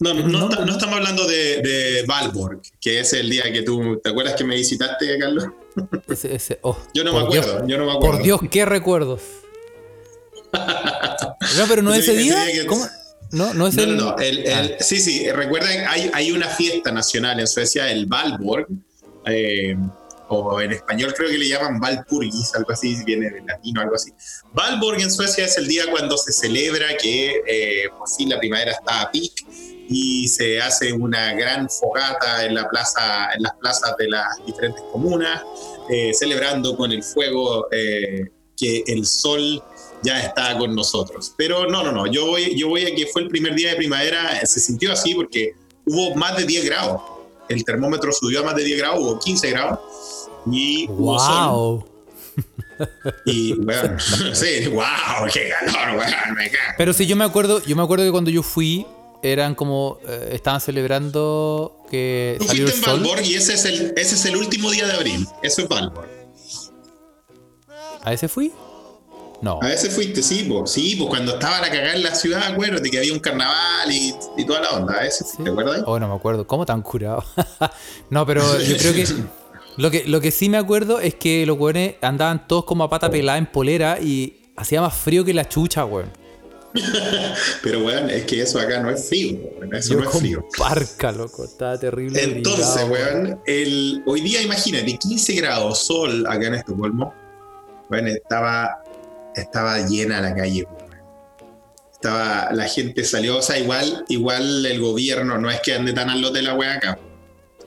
[0.00, 0.32] No, no, ¿El
[0.66, 3.98] no, estamos hablando de, de Valborg, que es el día que tú.
[4.02, 5.44] ¿Te acuerdas que me visitaste, Carlos?
[6.08, 8.16] ese, ese- oh, Yo no me Dios, acuerdo, yo no me acuerdo.
[8.16, 9.22] Por Dios, qué recuerdos.
[11.56, 12.44] No, pero no Ese- ese día.
[12.52, 12.86] que- ¿Cómo?
[13.30, 13.96] No, no es No, el.
[13.96, 14.18] no, no.
[14.18, 18.66] el- el- Ah, sí, sí, recuerden, hay, hay una fiesta nacional en Suecia, el Valborg,
[19.26, 19.76] eh,
[20.28, 24.10] o en español creo que le llaman Valpurgis, algo así, viene de latino, algo así.
[24.52, 28.72] Valborg en Suecia es el día cuando se celebra que eh, por fin la primavera
[28.72, 29.32] está a pic
[29.88, 34.82] y se hace una gran fogata en, la plaza, en las plazas de las diferentes
[34.92, 35.42] comunas,
[35.90, 39.62] eh, celebrando con el fuego eh, que el sol
[40.04, 41.34] ya está con nosotros.
[41.36, 43.76] Pero no, no, no, yo voy, yo voy a que fue el primer día de
[43.76, 45.54] primavera, se sintió así porque
[45.86, 47.02] hubo más de 10 grados.
[47.48, 49.78] El termómetro subió a más de 10 grados, hubo 15 grados.
[50.50, 51.50] Y hubo sol.
[51.50, 51.88] ¡Wow!
[53.24, 53.96] Y, bueno,
[54.32, 55.96] sí, wow, qué calor,
[56.36, 56.74] me cago.
[56.76, 58.84] Pero sí, yo me acuerdo, yo me acuerdo que cuando yo fui,
[59.22, 60.00] eran como.
[60.08, 63.00] eh, estaban celebrando que Tú salió el en sol.
[63.00, 65.26] Valborg y ese es, el, ese es el último día de abril.
[65.42, 66.08] Eso es Valborg.
[68.02, 68.52] ¿A ese fui?
[69.44, 69.58] No.
[69.60, 72.90] A ese fuiste, sí, pues, sí, pues cuando estaban a cagar en la ciudad, acuérdate
[72.90, 74.94] que había un carnaval y, y toda la onda.
[74.94, 75.44] A ese, ¿Sí?
[75.44, 75.82] ¿te acuerdas?
[75.84, 76.46] Oh, no me acuerdo.
[76.46, 77.22] ¿Cómo tan curado?
[78.08, 79.06] no, pero yo creo que
[79.76, 80.04] lo, que.
[80.06, 83.36] lo que sí me acuerdo es que los weones andaban todos como a pata pelada
[83.36, 86.10] en polera y hacía más frío que la chucha, weón.
[87.62, 90.48] Pero, weón, es que eso acá no es frío, weón, eso Yo no es frío.
[90.56, 91.44] parca, loco.
[91.44, 92.22] Estaba terrible.
[92.22, 97.12] Entonces, brillado, weón, el, hoy día imagínate, 15 grados, sol acá en Estocolmo.
[97.90, 98.82] Bueno, estaba,
[99.34, 100.66] estaba llena la calle.
[101.92, 106.10] Estaba, la gente salió, o sea, igual, igual el gobierno, no es que ande tan
[106.10, 106.98] al lote la wea acá.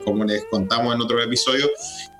[0.04, 1.68] Como les contamos en otro episodio,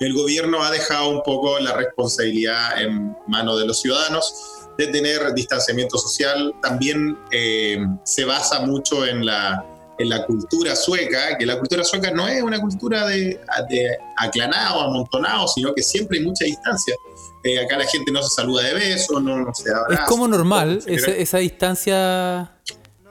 [0.00, 4.34] el gobierno ha dejado un poco la responsabilidad en manos de los ciudadanos
[4.76, 6.54] de tener distanciamiento social.
[6.62, 9.64] También eh, se basa mucho en la,
[9.98, 14.80] en la cultura sueca, que la cultura sueca no es una cultura de, de aclanado,
[14.82, 16.94] amontonado, sino que siempre hay mucha distancia.
[17.44, 20.04] Eh, acá la gente no se saluda de beso, no, no se Es abraza.
[20.06, 22.52] como normal, no, esa, esa distancia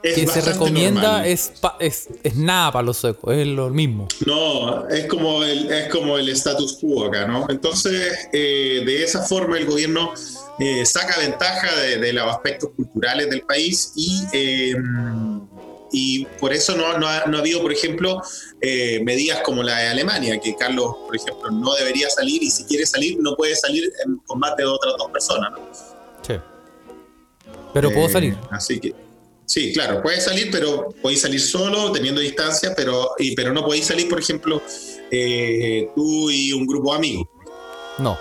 [0.02, 4.06] es que se recomienda es, pa- es, es nada para los suecos, es lo mismo.
[4.26, 7.46] No, es como el, es como el status quo acá, ¿no?
[7.48, 10.12] Entonces, eh, de esa forma el gobierno
[10.60, 14.74] eh, saca ventaja de, de los aspectos culturales del país y, eh,
[15.92, 18.20] y por eso no, no ha, no ha habido, por ejemplo,
[18.60, 22.64] eh, medidas como la de Alemania, que Carlos, por ejemplo, no debería salir y si
[22.64, 25.58] quiere salir no puede salir en- con más de otras dos personas, ¿no?
[26.26, 26.34] Sí.
[27.72, 28.36] Pero puedo Eh, salir.
[28.50, 28.94] Así que,
[29.46, 33.86] sí, claro, puedes salir, pero podéis salir solo, teniendo distancia, pero, y, pero no podéis
[33.86, 34.60] salir, por ejemplo,
[35.10, 37.26] eh, tú y un grupo de amigos.
[37.98, 38.18] No.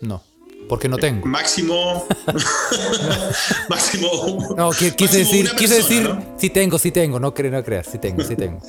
[0.00, 0.22] No.
[0.68, 1.26] Porque no tengo.
[1.26, 2.06] Máximo.
[3.68, 4.54] máximo.
[4.56, 6.34] No, qui- quise máximo decir, quise decir, ¿no?
[6.38, 8.60] sí tengo, sí tengo, no, cre no creas, sí tengo, sí tengo.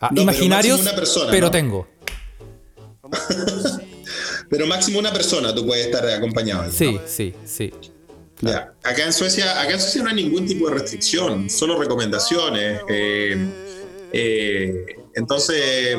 [0.00, 1.50] Ah, No, pero imaginarios, una persona, pero ¿no?
[1.50, 1.88] tengo.
[4.48, 6.70] Pero máximo una persona tú puedes estar acompañado.
[6.70, 7.72] Sí, sí, sí.
[8.40, 8.72] Ya.
[8.84, 12.80] Acá en Suecia, acá en Suecia no hay ningún tipo de restricción, solo recomendaciones.
[12.88, 13.36] eh,
[14.12, 14.84] eh,
[15.14, 15.96] entonces,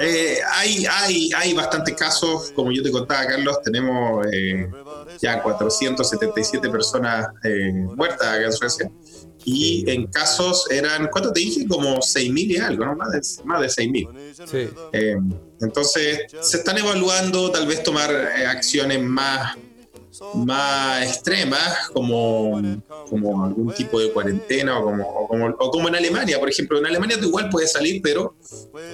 [0.00, 4.68] eh, hay, hay, hay bastantes casos, como yo te contaba, Carlos, tenemos eh,
[5.20, 8.90] ya 477 personas eh, muertas acá en Suecia.
[9.44, 11.66] Y en casos eran, ¿cuánto te dije?
[11.66, 12.96] Como 6.000 y algo, ¿no?
[12.96, 14.46] Más de, más de 6.000.
[14.46, 14.68] Sí.
[14.92, 15.16] Eh,
[15.60, 19.56] entonces, se están evaluando tal vez tomar eh, acciones más,
[20.34, 22.60] más extremas, como,
[23.08, 26.78] como algún tipo de cuarentena, o como, o, como, o como en Alemania, por ejemplo.
[26.78, 28.34] En Alemania tú igual puedes salir, pero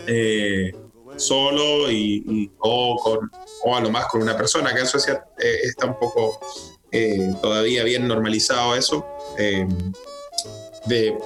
[0.06, 0.72] eh,
[1.16, 3.30] solo y, y- o, con,
[3.64, 4.70] o a lo más con una persona.
[4.70, 6.38] Acá en Suecia eh, está un poco
[6.92, 9.04] eh, todavía bien normalizado eso,
[9.38, 9.66] eh,
[10.86, 11.16] de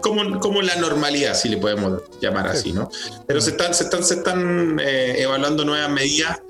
[0.00, 2.88] como, como, la normalidad, si le podemos llamar así, ¿no?
[3.26, 6.40] Pero se están, se están, se están eh, evaluando nuevas medidas.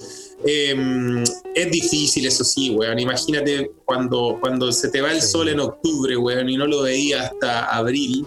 [0.44, 2.98] es difícil, eso sí, weón.
[2.98, 7.22] Imagínate cuando, cuando se te va el sol en octubre, weón, y no lo veía
[7.22, 8.26] hasta abril.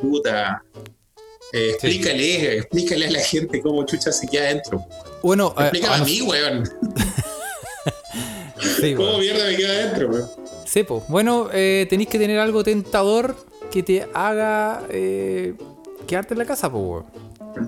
[0.00, 0.64] Puta,
[1.52, 4.84] explícale, explícale a la gente cómo chucha se queda adentro.
[5.22, 6.64] Bueno, explícame a, mí, weón.
[8.96, 10.30] ¿Cómo mierda me queda adentro, weón?
[10.64, 11.02] Sí, pues.
[11.08, 13.36] Bueno, eh, tenéis que tener algo tentador
[13.70, 15.54] que te haga eh,
[16.06, 17.04] quedarte en la casa, pues, weón.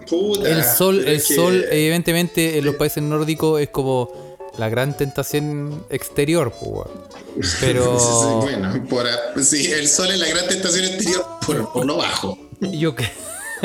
[0.08, 1.34] Puta, el sol, el que...
[1.34, 7.04] sol, evidentemente, en los países nórdicos es como la gran tentación exterior, pues, weón.
[7.60, 7.98] Pero.
[7.98, 9.06] Sí, bueno, por,
[9.42, 12.38] sí, el sol es la gran tentación exterior por, por lo bajo.
[12.60, 13.04] Yo que.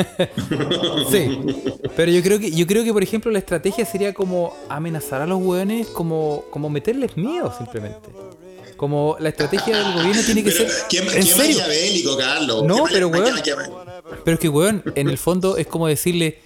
[1.10, 1.38] sí,
[1.96, 5.26] pero yo creo que yo creo que por ejemplo la estrategia sería como amenazar a
[5.26, 8.08] los hueones, como, como meterles miedo simplemente.
[8.76, 10.82] Como la estrategia del gobierno tiene que pero, ser.
[10.88, 11.58] ¿Quién, ¿En quién serio?
[11.58, 12.62] maquiavélico, Carlos?
[12.64, 13.34] No, ¿Quién pero weón.
[14.24, 16.38] Pero es que weón, en el fondo es como decirle.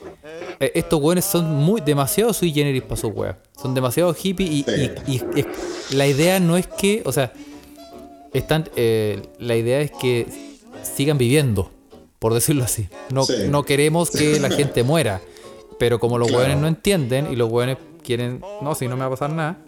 [0.59, 3.37] eh, estos weones son muy demasiado sui generis para sus weas.
[3.61, 4.91] Son demasiado hippie y, Sí.
[5.07, 5.47] y- y
[5.97, 7.03] la idea no es que.
[7.05, 7.33] O sea,
[8.33, 10.27] están, eh, la idea es que
[10.83, 11.71] sigan viviendo,
[12.25, 12.89] por decirlo así.
[13.11, 13.35] No, Sí.
[13.51, 15.21] no queremos que la gente muera.
[15.79, 16.45] Pero como los Claro.
[16.45, 19.59] hueones no entienden y los hueones quieren, no, si no me va a pasar nada,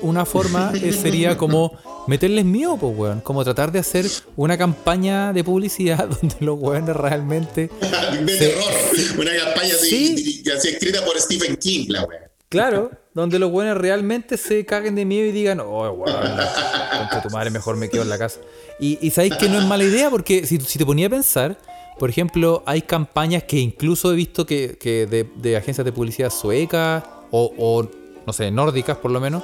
[0.00, 1.72] una forma sería como
[2.06, 3.20] meterles miedo, pues, weón.
[3.20, 7.68] Como tratar de hacer una campaña de publicidad donde los hueones realmente.
[8.24, 8.64] de terror.
[9.18, 10.42] Una campaña así, Sí.
[10.70, 12.30] escrita por Stephen King, la wea.
[12.48, 16.16] Claro, donde los buenos realmente se caguen de miedo y digan, oh, weón,
[16.98, 18.40] concha tu madre, mejor me quedo en la casa.
[18.80, 21.58] Y, y sabéis que no es mala idea, porque si, si te ponía a pensar,
[21.98, 26.30] por ejemplo, hay campañas que incluso he visto que, que de, de agencias de publicidad
[26.30, 27.88] suecas o, o,
[28.26, 29.42] no sé, nórdicas por lo menos,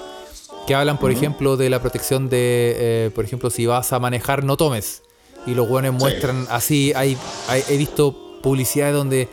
[0.66, 4.44] que hablan, por ejemplo, de la protección de, eh, por ejemplo, si vas a manejar,
[4.44, 5.02] no tomes.
[5.46, 7.16] Y los buenos muestran así, hay,
[7.48, 9.28] hay- he visto publicidades donde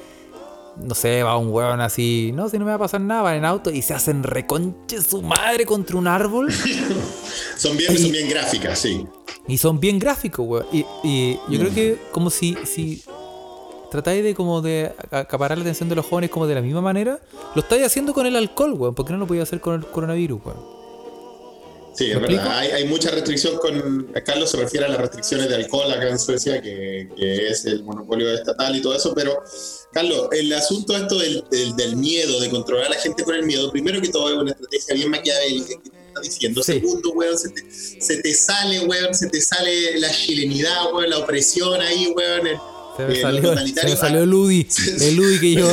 [0.81, 3.35] no sé, va un huevón así, no, si no me va a pasar nada, van
[3.35, 6.51] en auto y se hacen reconche su madre contra un árbol
[7.57, 9.05] Son bien, son bien gráficas, sí.
[9.47, 10.65] y son bien gráficos, weón.
[10.71, 13.01] Y, y yo creo que como si, si
[13.89, 17.19] tratáis de como de acaparar la atención de los jóvenes como de la misma manera,
[17.53, 18.95] lo estáis haciendo con el alcohol, weón.
[18.95, 20.74] ¿Por qué no lo podía hacer con el coronavirus, weón?
[21.97, 22.57] Sí, es verdad.
[22.59, 24.11] Hay, hay mucha restricción con.
[24.25, 27.83] Carlos se refiere a las restricciones de alcohol acá en Suecia, que, que es el
[27.83, 29.41] monopolio estatal y todo eso, pero,
[29.93, 33.45] Carlos, el asunto esto del, del, del miedo, de controlar a la gente con el
[33.45, 36.63] miedo, primero que todo es una estrategia bien maquiavélica que te está diciendo.
[36.63, 36.73] Sí.
[36.73, 41.19] Segundo, weón, se te, se te sale, weón, se te sale la chilenidad, weón, la
[41.19, 42.47] opresión ahí, weón.
[42.47, 42.57] el-
[42.97, 44.67] Se me eh, salió, se me salió el Ludi,
[45.01, 45.67] el Ludi que yo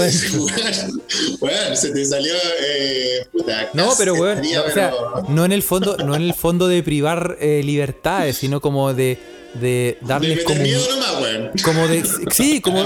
[1.40, 2.34] weón, se te salió.
[2.66, 6.22] Eh, puta, No, pero estaría, no, o sea, pero- no en el fondo, no en
[6.22, 9.18] el fondo de privar eh, libertades, sino como de,
[9.54, 12.84] de De darles meter como miedo nomás, como de sí como,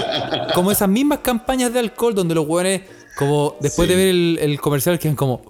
[0.53, 2.81] como esas mismas campañas de alcohol donde los hueones
[3.17, 3.93] como después Sí.
[3.95, 5.41] de ver el, el comercial quedan como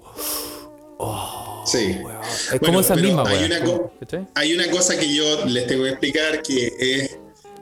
[1.66, 1.78] Sí.
[1.90, 3.50] es como Bueno, esas pero mismas hay.
[4.34, 7.18] Hay una cosa que yo les tengo que explicar que es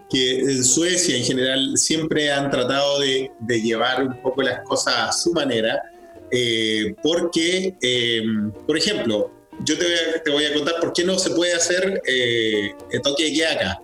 [0.08, 4.94] que en Suecia en general siempre han tratado de, de llevar un poco las cosas
[4.96, 5.82] a su manera,
[6.30, 8.22] eh, porque, eh,
[8.66, 9.30] por ejemplo,
[9.64, 12.72] yo te voy, a, te voy a contar por qué no se puede hacer eh,
[13.02, 13.82] toque de queda acá.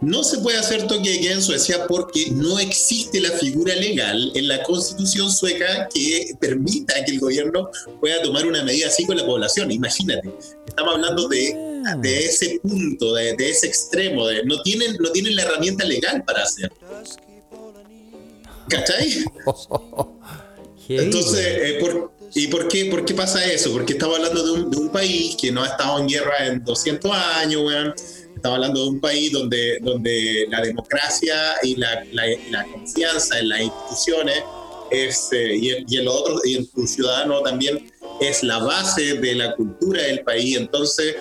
[0.00, 4.30] No se puede hacer toque de queda en Suecia porque no existe la figura legal
[4.34, 7.68] en la constitución sueca que permita que el gobierno
[8.00, 9.70] pueda tomar una medida así con la población.
[9.72, 10.30] Imagínate,
[10.66, 11.96] estamos hablando de Ah.
[11.96, 16.22] de ese punto, de, de ese extremo, de no tienen, no tienen la herramienta legal
[16.24, 16.70] para hacer.
[18.68, 19.24] ¿Cachai?
[20.88, 23.72] Entonces, eh, por- ¿y por qué, por qué pasa eso?
[23.72, 26.64] Porque estamos hablando de un, de un país que no ha estado en guerra en
[26.64, 27.94] 200 años, weón.
[28.34, 33.48] Estamos hablando de un país donde, donde la democracia y la, la- la confianza en
[33.48, 34.42] las instituciones
[34.90, 39.14] es, eh, y, en, y en los otros, y tu ciudadano también es la base
[39.14, 40.56] de la cultura del país.
[40.56, 41.16] Entonces,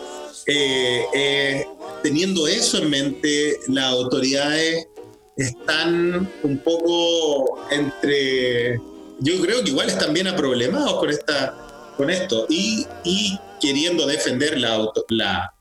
[0.50, 1.66] eh, eh,
[2.02, 4.88] teniendo eso en mente, las autoridades
[5.36, 8.80] están un poco entre.
[9.20, 12.88] Yo creo que igual están bien aproblemados con, esta, con esto y,
[13.60, 15.52] queriendo defender la,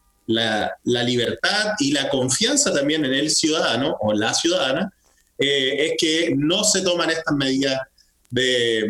[0.84, 4.92] libertad y la confianza también en el ciudadano o la ciudadana,
[5.38, 7.80] eh, es que no se toman estas medidas
[8.30, 8.88] de,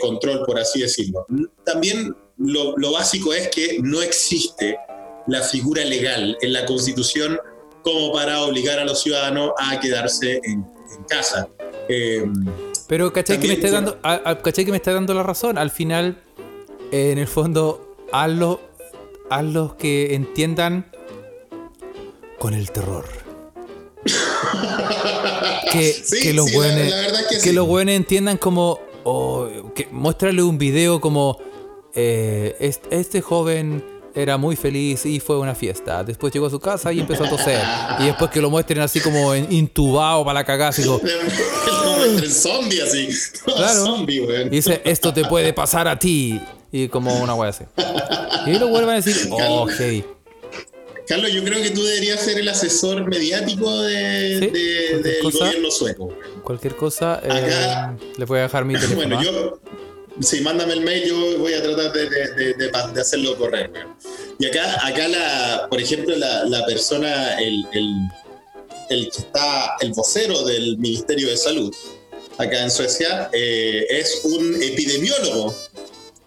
[0.00, 1.24] control, por así decirlo.
[1.64, 4.76] También lo básico es que no existe
[5.26, 7.38] la figura legal en la Constitución
[7.82, 10.64] como para obligar a los ciudadanos a quedarse en,
[10.96, 11.48] en casa.
[11.88, 12.24] Eh,
[12.88, 15.56] Pero ¿cachai que me está dando, a- a- ¿cachai que me está dando la razón?
[15.58, 16.20] Al final,
[16.92, 18.60] eh, en el fondo, hazlo,
[19.30, 20.90] a los que entiendan
[22.38, 23.04] con el terror.
[25.72, 27.52] que, Sí, que los sí, verdad que que sí.
[27.52, 31.38] los buenos entiendan como o que muéstrale un video como
[31.94, 33.84] eh, est- este joven
[34.16, 36.02] era muy feliz y fue una fiesta.
[36.02, 37.60] Después llegó a su casa y empezó a toser.
[38.00, 40.72] Y después que lo muestren así como intubado para la cagada,
[42.06, 43.08] entre zombie así.
[43.44, 43.84] Claro.
[43.84, 44.26] Zombie.
[44.46, 46.40] Y dice, esto te puede pasar a ti.
[46.72, 47.64] Y como una wea así.
[48.46, 50.04] Y los vuelven a decir, oh, heavy.
[51.06, 55.38] Carlos, yo creo que tú deberías ser el asesor mediático de, Sí, de- del cosa.
[55.46, 56.08] gobierno sueco.
[56.42, 58.96] Cualquier cosa, eh, Acá- les voy a dejar mi teléfono.
[58.96, 59.22] Bueno, ¿ah?
[59.22, 59.60] yo,
[60.20, 63.70] si mándame el mail, yo voy a tratar de, de- de- de hacerlo correr.
[63.72, 63.96] weón.
[64.38, 67.94] Y acá, acá la, por ejemplo, la, la persona, el, el,
[68.90, 71.74] el que está, el vocero del Ministerio de Salud,
[72.38, 75.54] acá en Suecia, eh, es un epidemiólogo,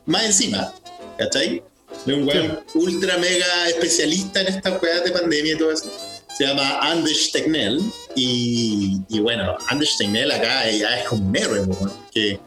[0.06, 0.74] más encima,
[1.18, 1.62] ¿cachai?
[2.06, 5.92] De un weón ultra mega especialista en estas weas de pandemia y todo eso.
[6.38, 7.80] Se llama Anders Tegnell.
[8.16, 11.76] Y, y bueno, Anders Tegnell acá ya es como un héroe, weón,
[12.06, 12.40] porque,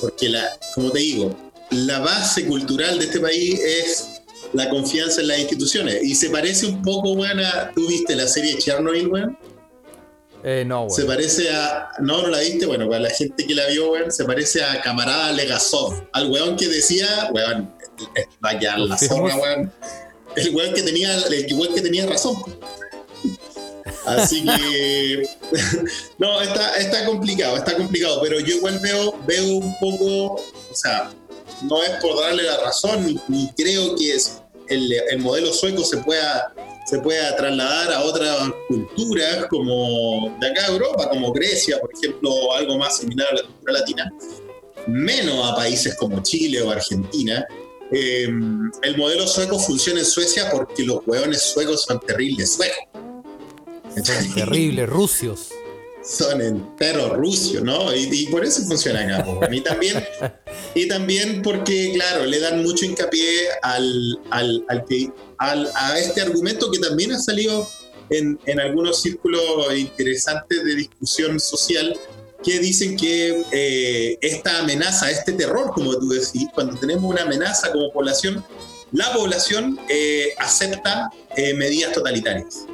[0.00, 1.36] porque la, como te digo,
[1.70, 4.08] la base cultural de este país es
[4.52, 6.02] la confianza en las instituciones.
[6.02, 7.70] Y se parece un poco, weón, a.
[7.74, 9.38] ¿Tú viste la serie Chernobyl, weón?
[10.42, 11.16] Eh, no, Se weón.
[11.16, 11.90] parece a.
[12.00, 12.66] No, no la viste.
[12.66, 15.94] Bueno, para la gente que la vio, weón, se parece a camarada Legasov.
[16.12, 17.72] Al weón que decía, weón,
[18.44, 19.72] va a quedar la zorra, weón.
[20.36, 22.36] El weón que tenía, el weón que tenía razón.
[24.06, 25.28] Así que.
[26.18, 28.20] no, está, está complicado, está complicado.
[28.22, 30.34] Pero yo igual veo, veo un poco.
[30.34, 31.10] O sea,
[31.62, 35.98] no es por darle la razón, ni, creo que es el, el modelo sueco se
[35.98, 36.54] pueda
[36.90, 42.52] se pueda trasladar a otras culturas como de acá a Europa, como Grecia, por ejemplo,
[42.52, 44.12] algo más similar a la cultura latina,
[44.88, 47.46] menos a países como Chile o Argentina.
[47.92, 48.28] Eh,
[48.82, 52.78] el modelo sueco funciona en Suecia porque los hueones suecos son terribles suecos.
[53.94, 55.48] Son terribles, rusios.
[56.02, 57.94] Son enteros rusios, ¿no?
[57.94, 59.28] Y, y por eso funciona acá.
[59.28, 59.52] weón.
[59.52, 60.02] Y también,
[60.74, 63.28] y también porque, claro, le dan mucho hincapié
[63.62, 67.68] al, al, al que, al- a este argumento que también ha salido
[68.08, 69.42] en, en algunos círculos
[69.76, 71.98] interesantes de discusión social
[72.42, 77.70] que dicen que eh, esta amenaza, este terror, como tú decís, cuando tenemos una amenaza
[77.70, 78.42] como población,
[78.92, 82.64] la población eh, acepta eh, medidas totalitarias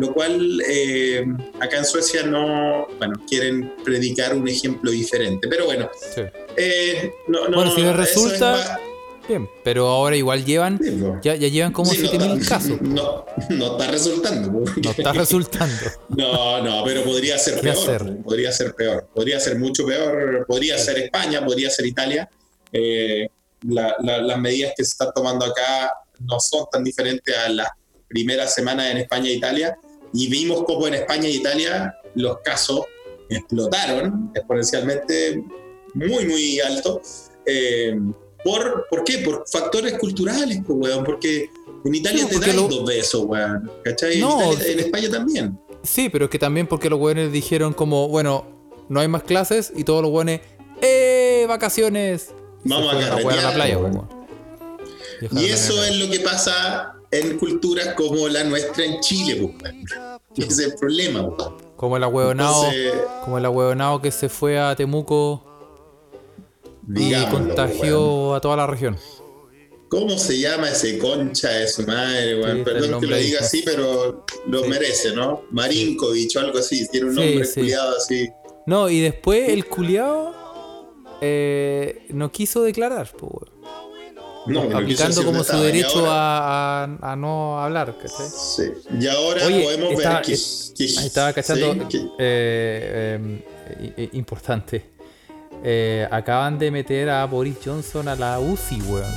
[0.00, 1.24] lo cual eh,
[1.60, 5.46] acá en Suecia no, bueno, quieren predicar un ejemplo diferente.
[5.48, 6.22] Pero bueno, Sí.
[6.56, 8.80] eh, no, no, Bueno, si les resulta-
[9.28, 11.20] Bien, pero ahora igual llevan, Sí, po.
[11.22, 12.82] ya, ya llevan como Sí, no 7000 está- casos.
[12.82, 14.52] No, no está resultando.
[14.64, 15.76] porque- No está resultando.
[16.08, 18.16] No, no, pero podría ser ¿Qué peor.
[18.24, 19.06] Podría ser peor.
[19.14, 20.44] Podría ser mucho peor.
[20.48, 22.28] Podría ser España, podría ser Italia.
[22.72, 23.28] Eh,
[23.68, 27.68] la- la- las medidas que se están tomando acá no son tan diferentes a las
[28.08, 29.78] primeras semanas en España e Italia.
[30.12, 32.80] Y vimos cómo en España e Italia los casos
[33.28, 35.44] explotaron exponencialmente
[35.94, 37.00] muy, muy alto.
[37.46, 37.98] Eh,
[38.44, 39.18] ¿por, ¿Por qué?
[39.18, 41.04] Por factores culturales, pues, weón.
[41.04, 41.48] Porque
[41.84, 43.70] en Italia te dan lo- dos besos, weón.
[43.84, 44.14] ¿Cachai?
[44.14, 45.58] En No, Italia- en España también.
[45.82, 48.44] Sí, pero es que también porque los buenos dijeron como, bueno,
[48.88, 50.40] no hay más clases y todos los buenos,
[50.82, 51.44] ¡eh!
[51.48, 52.34] ¡Vacaciones!
[52.64, 53.92] Vamos a a la playa, weón.
[53.96, 54.26] como.
[55.40, 59.74] Y eso es lo que pasa en culturas como la nuestra en Chile, pues.
[60.36, 61.56] Ese es el problema, weón.
[61.76, 62.92] Como el ahueonao, Entonces,
[63.24, 65.44] como el ahueonao que se fue a Temuco
[66.88, 68.96] y digámoslo, contagió a toda la región.
[69.88, 72.58] ¿Cómo se llama ese concha de su madre, weón?
[72.58, 74.68] Sí, Perdón que lo diga así, pero lo Sí.
[74.68, 75.42] merece, ¿no?
[75.50, 76.86] Marinkovic o algo así.
[76.88, 77.60] Tiene un nombre sí.
[77.60, 78.28] culiado así.
[78.66, 80.32] No, y después el culiao
[81.20, 83.49] eh, no quiso declarar, weón.
[84.46, 85.62] No, aplicando como su estaba.
[85.62, 88.26] Derecho ahora- a, no hablar, ¿cachai?
[88.28, 88.72] Sí.
[88.98, 94.84] Y ahora Oye, podemos estaba- ver que, estaba cachando, sí, que- eh, eh, i- importante.
[95.62, 99.12] Eh, acaban de meter a Boris Johnson a la UCI, weón.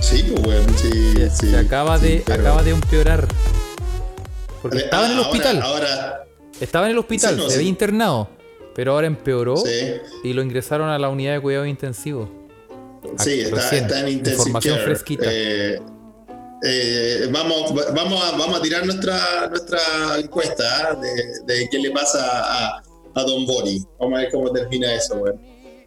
[0.00, 3.26] sí, pues, weón, sí, Se, sí, se acaba, sí, de, pero- acaba de empeorar.
[4.62, 5.62] Porque estaba en el ahora- hospital.
[5.62, 6.20] Ahora,
[6.60, 7.56] Estaba en el hospital, Sí, no, se sí.
[7.56, 8.28] había internado.
[8.76, 12.28] Pero ahora empeoró sí, y lo ingresaron a la unidad de cuidado intensivo.
[13.18, 13.84] Sí, está, recién.
[13.84, 14.86] está en intensive Información care.
[14.86, 15.24] fresquita.
[15.28, 15.78] Eh,
[16.66, 19.80] eh, vamos, vamos, a, vamos a tirar nuestra, nuestra
[20.18, 20.94] encuesta ¿ah?
[20.94, 22.82] de, de qué le pasa a,
[23.14, 23.82] a Don Bori.
[23.98, 25.40] Vamos a ver cómo termina eso, weón.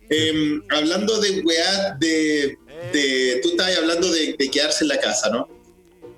[0.09, 2.57] Em, hablando de weá, de,
[2.93, 3.39] de.
[3.41, 5.49] Tú estabas hablando de, de quedarse en la casa, ¿no?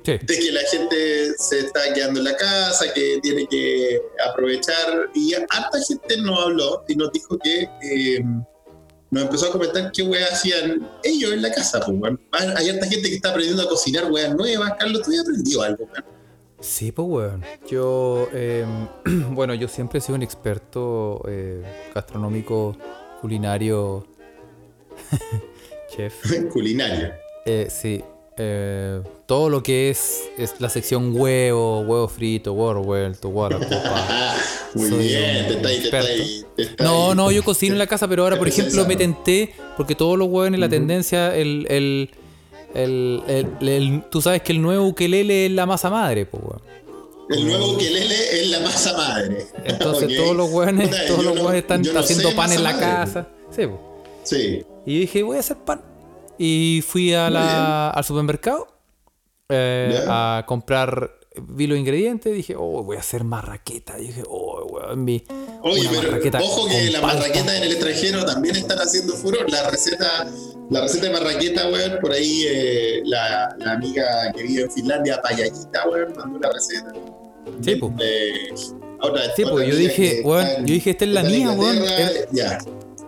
[0.06, 0.14] Sí.
[0.14, 5.10] de que la gente se está quedando en la casa, que tiene que aprovechar.
[5.16, 8.24] Y harta gente nos habló y nos dijo que eh,
[9.12, 12.20] nos empezó a comentar qué weas hacían ellos en la casa, pues, weón.
[12.32, 14.74] Hay harta gente que está aprendiendo a cocinar weas nuevas.
[14.78, 16.06] Carlos, ¿tú ya aprendido algo, weón?
[16.60, 17.44] Sí, pues, weón.
[17.70, 18.66] Yo, eh,
[19.32, 21.64] bueno, yo siempre he sido un experto eh,
[21.96, 22.78] gastronómico,
[23.22, 24.06] culinario,
[25.96, 26.14] chef.
[26.52, 27.14] Culinario.
[27.46, 28.04] Eh, sí,
[28.42, 33.60] eh, todo lo que es, es la sección huevo, huevo frito, huevo revuelto, huevo a
[33.60, 34.36] la copa.
[34.76, 36.46] Muy Soy bien, te está ahí, te está ahí.
[36.56, 37.16] te está No, ahí.
[37.16, 40.28] no, yo cocino en la casa, pero ahora, por ejemplo, me tenté, porque todos los
[40.30, 42.10] huevos en la tendencia, el, el,
[42.76, 43.24] el,
[43.62, 46.62] el- tú sabes que el nuevo ukelele es la masa madre, pues, weón.
[47.30, 49.46] El nuevo ukelele es la masa madre.
[49.66, 52.86] Entonces todos los hueones, todos los no- están no haciendo sé pan en la madre.
[52.86, 53.28] casa.
[53.52, 53.64] Sí.
[54.24, 54.64] Sí.
[54.86, 55.82] Y dije, voy a hacer pan.
[56.42, 58.66] Y fui a la, al supermercado
[59.50, 63.98] eh, a comprar, vi los ingredientes, dije, oh, voy a hacer marraqueta.
[63.98, 65.22] Dije, oh, weón, mi.
[65.64, 67.08] Oye, pero marraqueta ojo que palta.
[67.08, 69.52] marraquetas en el extranjero también están haciendo furor.
[69.52, 70.28] La receta,
[70.70, 75.22] la receta de marraqueta, weón, por ahí eh, la, la amiga que vive en Finlandia,
[75.22, 76.94] Payallita, weón, mandó una receta.
[77.62, 77.72] Sí.
[78.00, 78.54] Eh,
[79.02, 81.84] otra, Sí, otra yo dije, weón, yo dije, esta es la mía, weón.
[82.32, 82.60] Ya.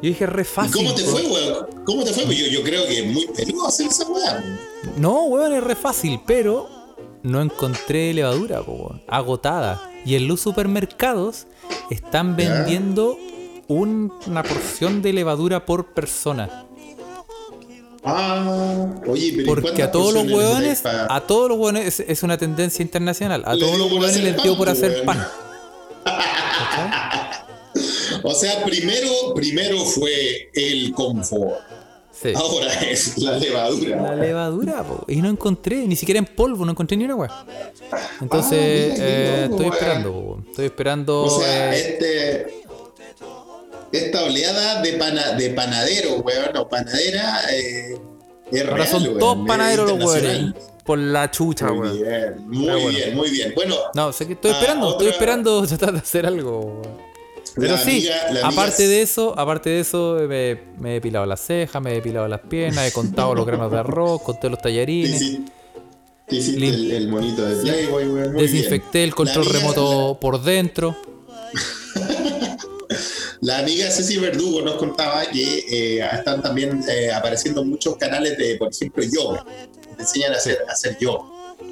[0.01, 0.73] Yo dije, re ¿Y fácil.
[0.73, 1.67] cómo te fue, weón?
[1.85, 2.35] ¿Cómo te fue?
[2.35, 4.33] Yo, yo creo que es muy peludo hacer esa weá.
[4.33, 4.59] weón.
[4.97, 6.67] No, weón, es re fácil, pero
[7.23, 9.03] no encontré levadura, weón.
[9.07, 9.89] Agotada.
[10.05, 11.45] Y en los supermercados
[11.91, 13.17] están vendiendo
[13.67, 16.65] un- una porción de levadura por persona.
[18.03, 22.23] Ah, oye, pero ¿y Porque a todos los hueones, a todos los hueones, es, es
[22.23, 23.43] una tendencia internacional.
[23.45, 25.23] A todos los hueones les dio por hacer pan.
[28.23, 31.59] O sea, primero, primero fue el confort.
[32.11, 32.33] Sí.
[32.35, 34.01] Ahora es la levadura.
[34.01, 37.45] La levadura, po, y no encontré, ni siquiera en polvo, no encontré ni una weá.
[38.21, 41.21] Entonces, Ah, eh, estoy esperando, po, estoy esperando.
[41.23, 42.63] O sea, eh, este,
[43.91, 47.97] esta oleada de, pana, de panadero, weón, o panadera, eh,
[48.51, 50.53] es ahora real, son weón, todos es panaderos los hueones.
[50.85, 51.97] Por la chucha, Muy weón.
[52.03, 52.97] bien, muy Pero bueno.
[52.97, 53.53] bien, muy bien.
[53.55, 56.59] Bueno, No, sé que estoy Ah, esperando, estoy otra- esperando tratar de hacer algo.
[56.59, 57.10] weón.
[57.55, 60.93] Pero la sí, amiga- la amiga aparte de eso, aparte de eso, me, me he
[60.93, 64.49] depilado las cejas, me he depilado las piernas, he contado los granos de arroz, conté
[64.49, 65.51] los te tallarines, hiciste,
[66.27, 68.33] te hiciste Lim- el, el monito de Playboy, weón.
[68.37, 69.09] desinfecté bien.
[69.09, 70.95] el control amiga- remoto por dentro.
[73.41, 78.55] La amiga Ceci Verdugo nos contaba que eh, están también eh, apareciendo muchos canales de,
[78.57, 79.43] por ejemplo, yoga.
[79.97, 81.23] Te enseñan a hacer, a hacer yoga.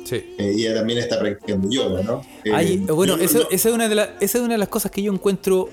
[0.06, 0.16] Sí.
[0.38, 2.22] Eh, y ella también está practicando yoga, ¿no?
[2.44, 4.92] Eh, bueno, yo no- esa, es una de la- esa es una de las cosas
[4.92, 5.70] que yo encuentro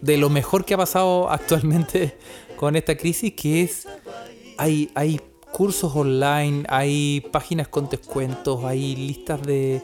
[0.00, 2.14] de lo mejor que ha pasado actualmente
[2.56, 3.86] con esta crisis, que es,
[4.56, 5.20] hay, hay
[5.52, 9.82] cursos online, hay páginas con descuentos, hay listas de...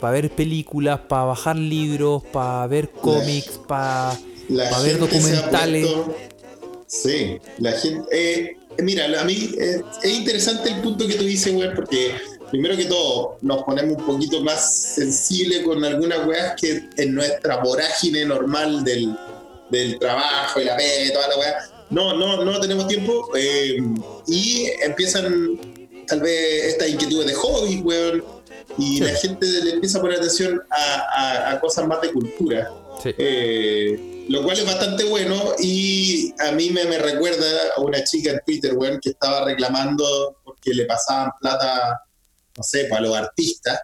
[0.00, 4.18] para ver películas, para bajar libros, para ver cómics, para
[4.48, 5.86] la ver documentales.
[5.86, 6.14] puesto-
[6.86, 8.02] sí, la gente.
[8.12, 12.12] eh, mira, a mí eh, es interesante el punto que tú dices, güey, porque
[12.50, 17.56] primero que todo nos ponemos un poquito más sensibles con algunas weas que en nuestra
[17.58, 19.14] vorágine normal del,
[19.70, 21.54] del trabajo y la pe, toda la wea.
[21.90, 23.76] No, no, no tenemos tiempo eh,
[24.26, 25.58] y empiezan
[26.06, 28.24] tal vez estas inquietudes de hobby, weón,
[28.78, 29.00] y Sí.
[29.04, 32.70] la gente le empieza a poner atención a, a- a cosas más de cultura.
[33.02, 33.10] Sí.
[33.18, 38.30] Eh, lo cual es bastante bueno y a mí me, me recuerda a una chica
[38.30, 42.00] en Twitter, weón, que estaba reclamando porque le pasaban plata,
[42.56, 43.80] no sé, para los artistas.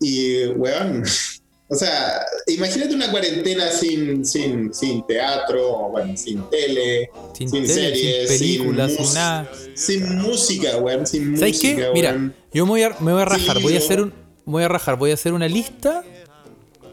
[0.00, 1.04] Y, weón,
[1.68, 7.74] o sea, imagínate una cuarentena sin, sin, sin teatro, bueno, sin tele, sin, sin tele,
[7.74, 9.52] series, sin películas, sin nada.
[9.74, 11.90] sin música, weón, sin ¿Sabes música, qué?
[11.92, 12.34] Mira, weón.
[12.52, 14.12] yo me voy a, me voy a rajar, voy a hacer un,
[14.44, 16.02] voy a rajar, voy a hacer una lista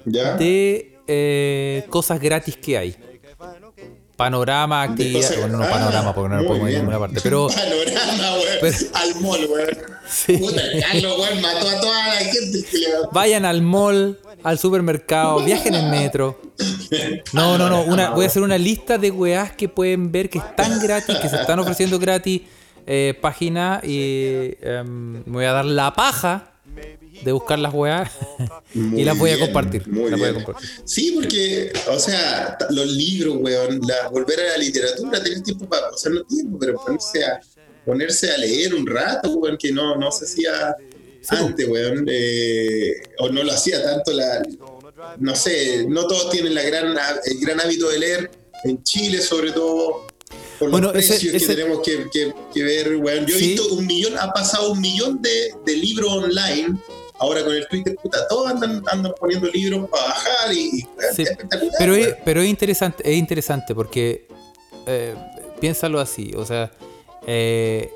[0.05, 0.35] ¿Ya?
[0.37, 2.95] de eh, cosas gratis que hay.
[4.17, 5.39] Panorama, De actividad.
[5.39, 7.19] Bueno, no Ah, panorama porque no lo podemos ir en ninguna parte.
[7.21, 9.47] Pero Panorama, pero- al mall,
[10.09, 10.37] sí.
[10.37, 12.65] Puta, Carlos, weón, mató a toda la gente
[13.11, 16.41] vayan al mall, al supermercado, viajen en metro.
[17.33, 17.83] No, no, no.
[17.83, 21.29] Una, voy a hacer una lista de weás que pueden ver que están gratis, que
[21.29, 22.41] se están ofreciendo gratis.
[22.89, 26.51] Eh, página y em, me voy a dar la paja
[27.23, 28.11] de buscar las weas
[28.73, 29.87] y las voy a compartir.
[29.87, 30.43] muy las voy a bien.
[30.43, 30.69] compartir.
[30.85, 35.89] Sí, porque, o sea, los libros, weón, la, volver a la literatura, tener tiempo para,
[35.89, 37.39] o sea, no tiempo, pero ponerse a,
[37.85, 40.75] ponerse a leer un rato, weón, que no, no se hacía
[41.29, 44.41] antes, weón, eh, o no lo hacía tanto la,
[45.19, 46.95] no sé, no todos tienen la gran,
[47.25, 48.31] el gran hábito de leer,
[48.63, 50.07] en Chile sobre todo,
[50.59, 53.25] por Bueno, los ese- precios ese- que tenemos que, que- que ver, weón.
[53.27, 53.47] Yo he Sí.
[53.49, 56.77] visto un millón, ha pasado un millón de, de libros online.
[57.19, 61.15] Ahora con el Twitter, puta, todos andan, andan poniendo libros para bajar y, y, weón,
[61.15, 61.73] Sí, es espectacular.
[61.79, 64.27] Pero es, pero es interesante, es interesante porque
[64.85, 65.15] eh,
[65.59, 66.71] piénsalo así, o sea,
[67.25, 67.91] eh,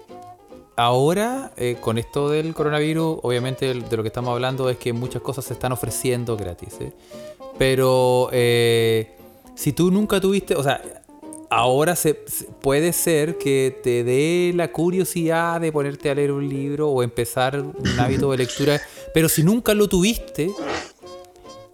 [0.76, 5.22] ahora eh, con esto del coronavirus, obviamente de lo que estamos hablando es que muchas
[5.22, 6.76] cosas se están ofreciendo gratis,
[7.58, 8.30] pero
[9.56, 10.82] si tú nunca tuviste, o sea,
[11.50, 12.16] ahora se-
[12.62, 17.60] puede ser que te dé la curiosidad de ponerte a leer un libro o empezar
[17.60, 18.82] un hábito de lectura,
[19.14, 20.52] pero si nunca lo tuviste,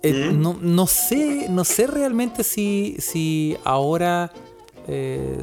[0.03, 4.31] eh, no, no sé, no sé realmente si, si ahora
[4.87, 5.41] eh,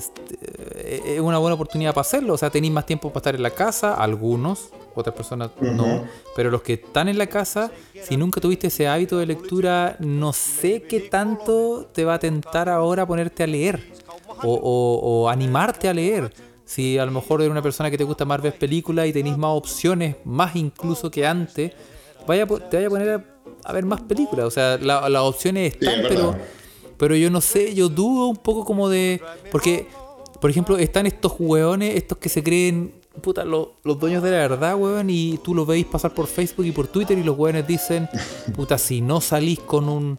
[0.77, 2.35] eh, es una buena oportunidad para hacerlo.
[2.35, 6.05] O sea, tenéis más tiempo para estar en la casa, algunos, otras personas no,
[6.37, 7.71] pero los que están en la casa,
[8.03, 12.69] si nunca tuviste ese hábito de lectura, no sé qué tanto te va a tentar
[12.69, 13.83] ahora ponerte a leer
[14.45, 16.33] o, o- o animarte a leer.
[16.65, 19.37] Si a lo mejor eres una persona que te gusta más ver películas y tenéis
[19.37, 21.73] más opciones, más incluso que antes,
[22.27, 23.25] vaya, te vaya a poner a,
[23.65, 24.47] a ver más películas.
[24.47, 26.35] O sea, la- las opciones están, es pero,
[26.97, 29.21] pero yo no sé, yo dudo un poco como de...
[29.53, 29.87] Porque,
[30.41, 34.39] por ejemplo, están estos hueones, estos que se creen, puta, lo- los dueños de la
[34.39, 37.67] verdad, hueón, y tú los veis pasar por Facebook y por Twitter y los hueones
[37.67, 38.09] dicen,
[38.57, 40.19] puta, si no salís con un,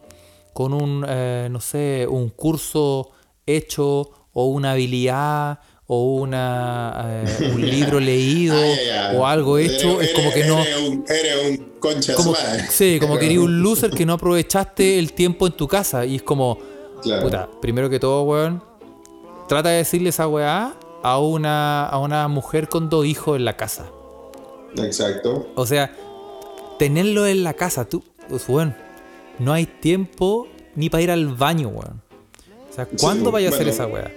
[0.54, 3.10] con un, eh, no sé, un curso
[3.48, 8.56] hecho o una habilidad o una eh, un libro leído
[8.94, 10.60] Ah, o algo hecho, Eres- es como que no...
[10.62, 12.34] Eres un, eres un concha Como,
[12.70, 16.06] sí, como que eres un loser que no aprovechaste el tiempo en tu casa.
[16.06, 16.58] Y es como,
[17.04, 17.22] Claro.
[17.24, 18.64] puta, primero que todo, weón,
[19.48, 20.74] trata de decirle esa weá
[21.04, 23.86] a una, a una mujer con dos hijos en la casa.
[24.78, 25.48] Exacto.
[25.56, 25.92] O sea,
[26.80, 28.76] tenerlo en la casa, tú, pues, weón,
[29.38, 32.02] no hay tiempo ni para ir al baño, weón.
[32.72, 33.72] O sea, ¿cuándo Sí, vaya a hacer bueno.
[33.74, 34.12] esa weá?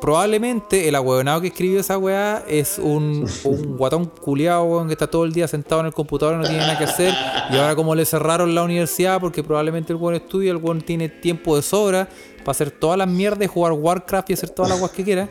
[0.00, 5.06] Probablemente el ahueonado que escribió esa weá es un, un guatón culiado, weón, que está
[5.06, 7.14] todo el día sentado en el computador no tiene nada que hacer.
[7.50, 11.08] Y ahora como le cerraron la universidad porque probablemente el weón estudia, el weón tiene
[11.08, 12.08] tiempo de sobra
[12.38, 15.28] para hacer todas las mierdas, jugar Warcraft y hacer todas las weas que quiera.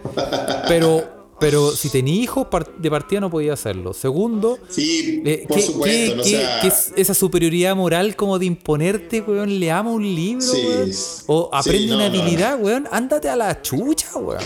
[0.68, 3.94] Pero, pero si tenía hijos de partida no podía hacerlo.
[3.94, 6.10] Segundo, Sí, eh, por ¿qué- supuesto.
[6.12, 9.60] qué- no sea, es esa superioridad moral como de imponerte, weón?
[9.60, 10.92] Le amo un libro, Sí, weón.
[11.28, 12.20] O aprende no, una no.
[12.20, 12.88] habilidad, weón.
[12.92, 14.42] Ándate a la chucha, weón.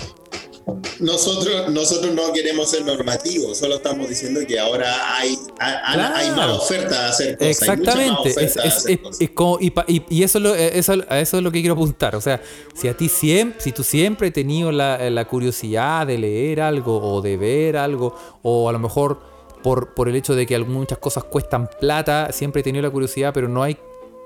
[1.00, 6.16] Nosotros, nosotros no queremos ser normativos, solo estamos diciendo que ahora hay, hay, Claro.
[6.16, 7.50] hay más oferta de hacer cosas.
[7.50, 8.30] Exactamente.
[8.30, 9.22] Es, oferta de es- hacer es- cosas.
[9.22, 11.52] es como- y, pa- y- y eso, es lo, eh, eso, a eso es lo
[11.52, 12.16] que quiero apuntar.
[12.16, 12.42] O sea,
[12.76, 16.98] si a ti siempre, si tú siempre has tenido la, la curiosidad de leer algo
[17.02, 19.20] o de ver algo, o a lo mejor
[19.64, 23.32] por, por el hecho de que muchas cosas cuestan plata, siempre he tenido la curiosidad,
[23.34, 23.78] pero no hay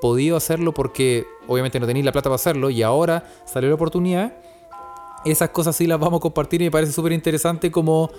[0.02, 4.38] podido hacerlo porque obviamente no tenéis la plata para hacerlo y ahora salió la oportunidad.
[5.26, 8.10] Esas cosas sí las vamos a compartir y me parece súper interesante como,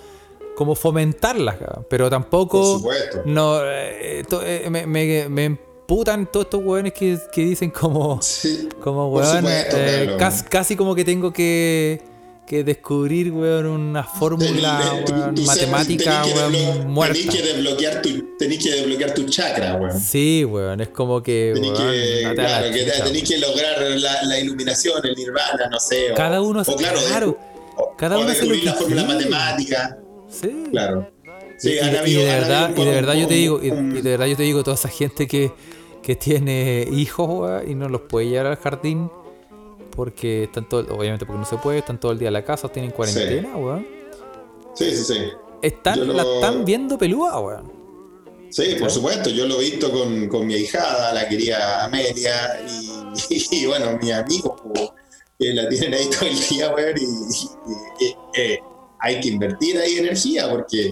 [0.55, 1.55] como fomentarlas,
[1.89, 2.59] pero tampoco...
[2.59, 3.21] Por supuesto.
[3.25, 8.21] No, eh, to- eh, me, me, me emputan todos estos weones que, que dicen como,
[8.21, 12.01] Sí, como supuesto, eh, casi, casi como que tengo que,
[12.47, 17.13] que descubrir, weón, una fórmula weón, matemática, tenés que weón, muerta.
[17.13, 19.99] Tenés que desbloquear tu, tenés que desbloquear tu chakra, weón.
[19.99, 24.23] Sí, weón, es como que, Tenés weón, que, claro, que chucha, tenés que lograr la,
[24.23, 26.07] la iluminación, el nirvana, no sé.
[26.15, 27.37] Cada uno o, hace- claro, claro,
[27.75, 29.29] o- cada uno hace lo la fórmula quiere.
[29.29, 29.97] matemática,
[30.29, 30.63] Sí.
[30.71, 31.11] claro.
[31.59, 31.73] Sí, y,
[32.13, 34.75] de verdad, y de verdad yo te digo, y de verdad yo te digo, toda
[34.75, 35.51] esa gente que,
[36.03, 39.09] que tiene hijos weón, y no los puede llevar al jardín
[39.97, 42.69] porque están todo, obviamente porque no se puede, están todo el día en la casa,
[42.69, 43.85] tienen cuarentena, weón.
[44.75, 45.19] Sí, sí, sí.
[45.61, 47.71] Están, lo- la están viendo pelúa, weón.
[48.51, 52.61] Sí, por supuesto, yo lo he visto con, con mi ahijada, la querida Amelia,
[53.29, 54.89] y, y, bueno, mis amigos, pues,
[55.39, 58.59] que la tienen ahí todo el día, weón, y, y- y, eh,
[58.99, 60.91] hay que invertir ahí energía, porque,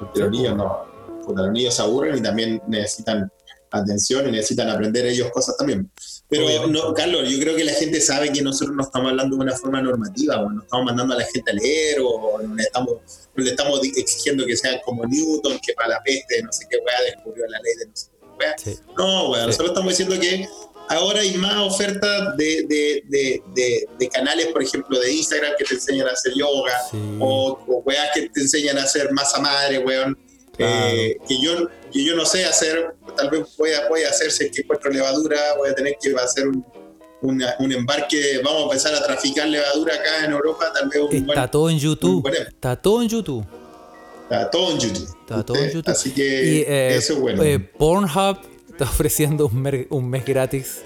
[0.00, 0.78] porque los niños no,
[1.26, 3.30] puta, los niños se aburren y también necesitan
[3.70, 5.90] atención y necesitan aprender ellos cosas también.
[6.28, 6.72] Pero, Obviamente.
[6.80, 9.56] no, Carlos, yo creo que la gente sabe que nosotros no estamos hablando de una
[9.56, 12.94] forma normativa, o no estamos mandando a la gente a leer, o no le estamos,
[13.34, 16.78] no le estamos exigiendo que sean como Newton, que para la peste, no sé qué
[16.78, 18.54] weá, descubrió la ley de no sé qué weá.
[18.58, 18.76] Sí.
[18.98, 19.46] No, weón, Sí.
[19.46, 20.48] nosotros estamos diciendo que
[20.88, 25.64] ahora hay más ofertas de, de, de, de, de canales, por ejemplo, de Instagram que
[25.64, 26.96] te enseñan a hacer yoga, Sí.
[27.20, 30.18] o, o weas que te enseñan a hacer masa madre, weón.
[30.56, 30.86] Claro.
[30.96, 34.30] Eh, que, yo, que yo no sé hacer, tal vez voy a, voy a hacer,
[34.32, 36.64] si es que encuentro levadura, voy a tener que hacer un,
[37.22, 41.12] una- un embarque, vamos a empezar a traficar levadura acá en Europa, tal vez un
[41.14, 42.22] Está buen- todo en YouTube.
[42.22, 43.44] buen- Está todo en YouTube.
[44.24, 45.08] está todo en YouTube.
[45.20, 45.70] Está todo en.
[45.70, 45.90] YouTube.
[45.92, 47.42] Así que Y eh, eso es bueno.
[47.42, 48.38] eh, Pornhub
[48.70, 50.80] está ofreciendo un, mer- un mes gratis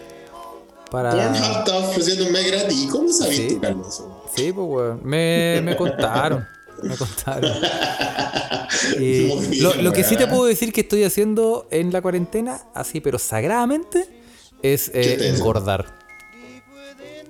[0.91, 1.11] para.
[1.11, 2.83] Pornhub está ofreciendo un mes gratis.
[2.85, 3.59] ¿Y ¿Cómo sabes Sí.
[3.61, 3.87] Carlos?
[3.89, 4.25] eso?
[4.35, 5.01] Sí, pues, weón.
[5.05, 6.47] Me, me contaron.
[6.83, 7.53] Me contaron.
[8.99, 10.31] Bien, lo, lo que sí te weón.
[10.37, 14.09] puedo decir que estoy haciendo en la cuarentena, así, pero sagradamente,
[14.62, 15.99] es eh, engordar.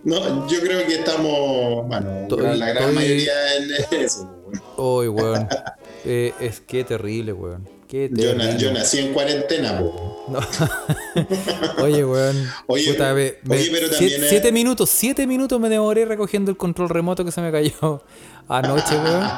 [0.03, 4.31] No, yo creo que estamos, bueno, Estoy- la gran estoy- mayoría en eso.
[4.47, 4.63] weón.
[4.77, 5.49] Uy, weón.
[6.03, 7.69] Eh, es que terrible, weón.
[7.87, 8.59] Qué Yo, na- terrible.
[8.59, 10.25] yo nací en cuarentena, po.
[10.31, 10.41] No.
[11.85, 12.43] Oye, weón.
[12.69, 16.51] Oye, Puta, me- me- oye, pero también es- siete minutos, siete minutos me demoré recogiendo
[16.51, 18.03] el control remoto que se me cayó
[18.51, 19.29] anoche, weón.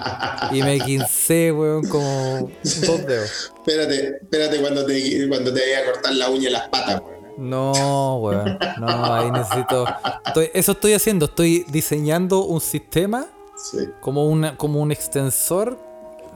[0.53, 2.51] Y me quincé, weón, como
[2.87, 3.53] dos dedos.
[3.57, 7.23] Espérate, espérate cuando te, cuando te vaya a cortar la uña y las patas, weón.
[7.39, 8.59] No, weón.
[8.79, 9.87] No, ahí necesito.
[10.27, 11.27] estoy- eso estoy haciendo.
[11.27, 13.79] Estoy diseñando un sistema Sí.
[14.01, 15.79] como, una, como un extensor.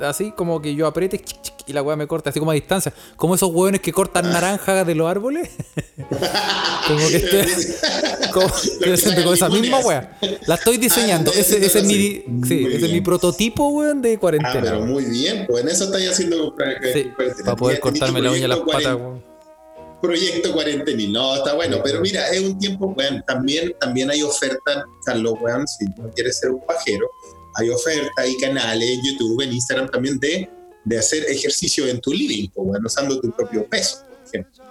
[0.01, 1.23] Así como que yo apriete
[1.67, 2.93] y la weá me corta, así como a distancia.
[3.17, 5.49] Como esos hueones que cortan naranjas de los árboles.
[6.87, 7.75] como que estoy,
[8.33, 10.19] como, estoy haciendo con esa misma weá.
[10.47, 11.33] La estoy diseñando.
[11.35, 12.67] Ah, ese, ese es mi, sí.
[12.71, 14.61] ese es mi prototipo, weón, de Ah, cuarentena.
[14.61, 14.93] pero weón.
[14.93, 16.55] muy bien, pues en eso estáis haciendo
[16.93, 17.11] Sí,
[17.45, 19.25] para poder cortarme la uña y las patas, weón.
[20.03, 24.85] Proyecto cuarentenil, no, está bueno, pero mira, es un tiempo, weón, también, también hay ofertas,
[25.07, 27.09] Carlos, weón, si no quieres ser un pajero,
[27.57, 30.49] hay ofertas, hay canales en YouTube, en Instagram también de,
[30.85, 34.65] de hacer ejercicio en tu living, pues, weón, usando tu propio peso, por ejemplo.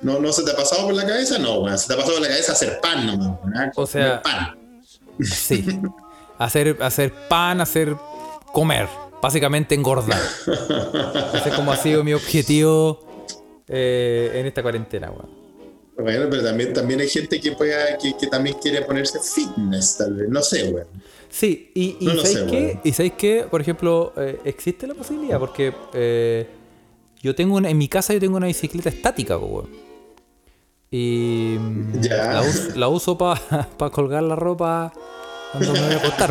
[0.00, 1.38] ¿No, ¿No se te ha pasado por la cabeza?
[1.38, 3.72] No, weón, se te ha pasado por la cabeza hacer pan nomás, weón, ¿ah?
[3.74, 4.56] O sea- pan.
[5.22, 5.64] Sí.
[6.38, 7.96] Hacer, hacer pan, hacer
[8.52, 8.88] comer.
[9.20, 10.20] Básicamente engordar.
[11.34, 13.04] Ese es como ha sido mi objetivo
[13.66, 15.36] eh, en esta cuarentena, weón.
[15.98, 20.14] Bueno, pero también, también hay gente que, pueda, que, que también quiere ponerse fitness, tal
[20.14, 20.86] vez, no sé, weón.
[21.30, 22.56] Sí, y, y No ¿sabéis sé, qué?
[22.66, 22.80] weón.
[22.84, 23.46] Y ¿sabéis qué?
[23.50, 26.46] Por ejemplo, eh, existe la posibilidad, porque eh,
[27.22, 29.68] yo tengo una, en mi casa yo tengo una bicicleta estática, weón.
[30.90, 32.32] Y mm, Ya.
[32.32, 33.40] la, us- la uso para
[33.92, 34.92] colgar la ropa
[35.52, 36.30] cuando me voy a acostar.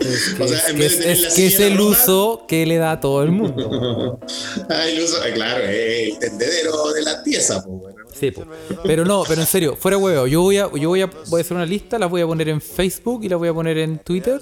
[0.00, 1.46] Es que, O sea, es, en que vez de es- tener es la que silla
[1.48, 4.18] es de el ropa- uso que le da a todo el mundo.
[4.68, 8.01] Ah, el uso, claro, el tendedero de la pieza, pues, bueno.
[8.14, 8.44] Sí, po.
[8.84, 11.42] pero no, pero en serio, fuera huevo, yo voy a, yo voy a, voy a
[11.42, 13.98] hacer una lista, las voy a poner en Facebook y las voy a poner en
[13.98, 14.40] Twitter.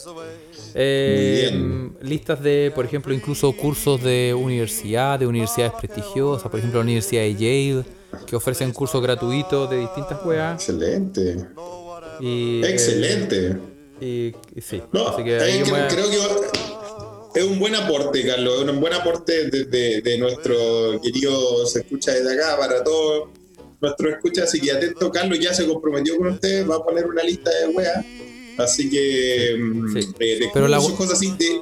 [0.75, 6.85] Eh, listas de, por ejemplo, incluso cursos de universidad, de universidades prestigiosas, por ejemplo, la
[6.85, 7.85] Universidad de Yale,
[8.27, 10.55] que ofrecen cursos gratuitos de distintas weas.
[10.55, 11.37] Excelente.
[12.21, 13.57] Y, eh, Excelente.
[14.01, 18.27] y, y sí, No, así que eh, ahí a- creo que es un buen aporte,
[18.27, 22.83] Carlos, es un buen aporte de, de- de nuestro querido se escucha desde acá para
[22.85, 23.29] todos
[23.81, 24.45] nuestros escuchas.
[24.49, 27.69] Así que atento, Carlos ya se comprometió con ustedes, va a poner una lista de
[27.69, 28.05] weas.
[28.59, 30.07] Así que mm, Sí.
[30.19, 31.61] de Pero la- cosas así, de, de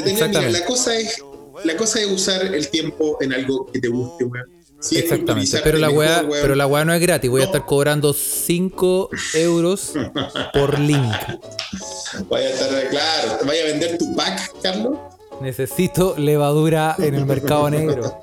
[0.00, 0.58] tener, mira, Exactamente.
[0.60, 1.22] la cosa es
[1.64, 4.46] la cosa es usar el tiempo en algo que te guste, weón.
[4.80, 7.66] Si es Exactamente, pero la weá, pero la weá no es gratis, voy a estar
[7.66, 9.94] cobrando 5 euros
[10.52, 11.02] por link.
[12.30, 14.96] Vaya a estar, claro, vaya a vender tu pack, Carlos.
[15.42, 18.14] Necesito levadura en el mercado negro.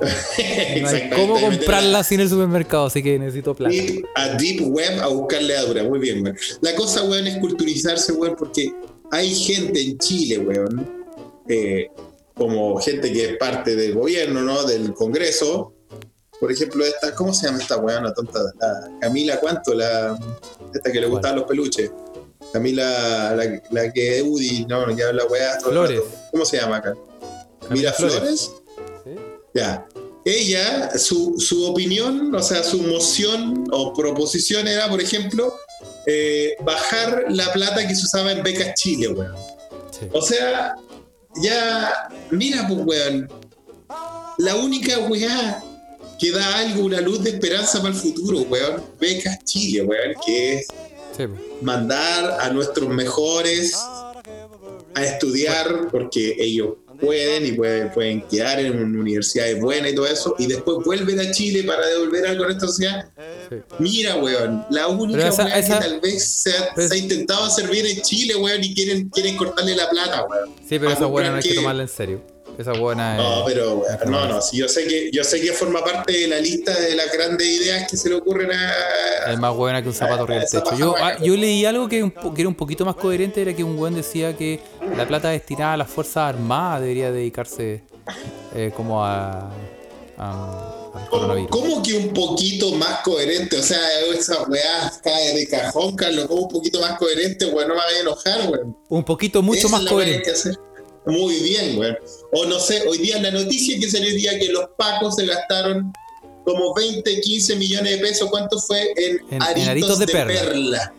[0.00, 3.74] No hay Exactamente, cómo comprarla sin el supermercado, así que necesito plata.
[3.74, 5.82] Deep- a Deep Web a buscar levadura.
[5.84, 6.36] Muy bien, weón.
[6.60, 8.72] La cosa, weón, es culturizarse, weón, porque
[9.10, 10.88] hay gente en Chile, weón,
[11.48, 11.88] eh,
[12.34, 14.62] como gente que es parte del gobierno, ¿no?
[14.64, 15.74] Del Congreso.
[16.38, 18.38] Por ejemplo, esta, ¿cómo se llama esta weón, la tonta?
[18.60, 19.74] La Camila, ¿cuánto?
[19.74, 20.16] La,
[20.72, 21.90] esta que le gustaban los peluches.
[22.52, 25.58] Camila, la, la que es Udi, no, que habla weá.
[25.60, 26.00] Flores.
[26.30, 26.94] ¿Cómo se llama acá?
[27.66, 28.52] Camila Flores.
[30.24, 35.54] Ella, su, su opinión, o sea, su moción o proposición era, por ejemplo,
[36.06, 39.34] eh, bajar la plata que se usaba en becas Chile, weón.
[39.90, 40.06] Sí.
[40.12, 40.74] O sea,
[41.42, 43.28] ya, mira, pues, weón.
[44.38, 45.62] La única weá
[46.18, 48.82] que da algo, una luz de esperanza para el futuro, weón.
[49.00, 50.66] Becas Chile, weón, que es
[51.16, 51.36] Sí, po.
[51.62, 53.74] mandar a nuestros mejores
[54.94, 60.34] a estudiar porque ellos pueden y pueden, pueden quedar en universidades buenas y todo eso
[60.38, 63.08] y después vuelven a Chile para devolver algo a nuestra sociedad.
[63.48, 63.56] Sí.
[63.78, 67.68] Mira, weón, la única esa- que tal vez se ha, pero- se ha intentado hacer
[67.70, 70.50] bien en Chile, weón, y quieren, quieren cortarle la plata, weón.
[70.68, 72.22] Sí, pero esa buena pero no hay que- que tomarla en serio.
[72.58, 73.16] Esa buena.
[73.16, 76.12] No, pero weón, es no, no, sí, yo sé que yo sé que forma parte
[76.12, 79.80] de la lista de las grandes ideas que se le ocurren a, Es más buena
[79.80, 80.76] que un zapato arriba del techo.
[80.76, 83.62] Yo, ah, yo leí algo que, un que era un poquito más coherente, era que
[83.62, 84.58] un buen decía que
[84.96, 87.84] la plata destinada a las Fuerzas Armadas debería dedicarse
[88.56, 89.52] eh, como a,
[90.18, 90.74] a-.
[91.10, 93.56] ¿Cómo que un poquito más coherente?
[93.56, 93.78] O sea,
[94.12, 96.26] esa weá cae de cajón, Carlos.
[96.26, 97.68] ¿Cómo un poquito más coherente, weón?
[97.68, 98.76] No me vaya a enojar, weón.
[98.88, 100.24] Un poquito mucho Esa más coherente.
[100.24, 100.54] que hacer.
[101.08, 101.96] Muy bien, weón.
[102.32, 105.26] O no sé, hoy día la noticia que salió el día que los pacos se
[105.26, 105.92] gastaron
[106.44, 108.28] como 20, 15 millones de pesos.
[108.30, 110.40] ¿Cuánto fue en, En- en aritos, de de, perla.
[110.40, 110.92] perla?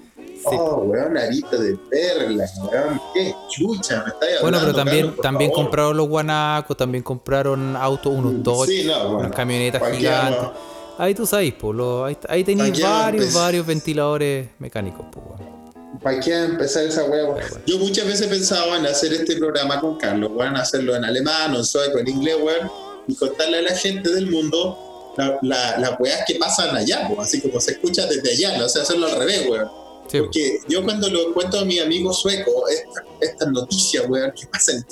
[0.45, 3.01] Oh, weón, aritos de perla, weón.
[3.13, 4.41] Qué chucha, me estáis hablando.
[4.41, 5.63] Bueno, pero también, Carlos, también favor.
[5.65, 10.49] compraron los guanacos, también compraron autos, unos Dodge, Sí, no, bueno, unas camionetas gigantes.
[10.97, 13.41] ahí tú sabes, pues, lo- ahí, ahí tenéis varios, empezar.
[13.43, 15.58] varios ventiladores mecánicos, pues, weón.
[16.03, 17.35] ¿Para qué empezar esa hueá?
[17.65, 21.53] Yo muchas veces he pensado en hacer este programa con Carlos, weón, hacerlo en alemán
[21.55, 22.71] o en sueco, en inglés, weón,
[23.07, 27.19] y contarle a la gente del mundo la- la- las weas que pasan allá, pues,
[27.27, 28.65] así como se escucha desde allá, ¿no?
[28.65, 29.67] o sea, hacerlo al revés, weón.
[30.09, 30.19] Sí.
[30.19, 34.85] Porque yo cuando lo cuento a mis amigos suecos, esta- estas noticias, weón, que pasan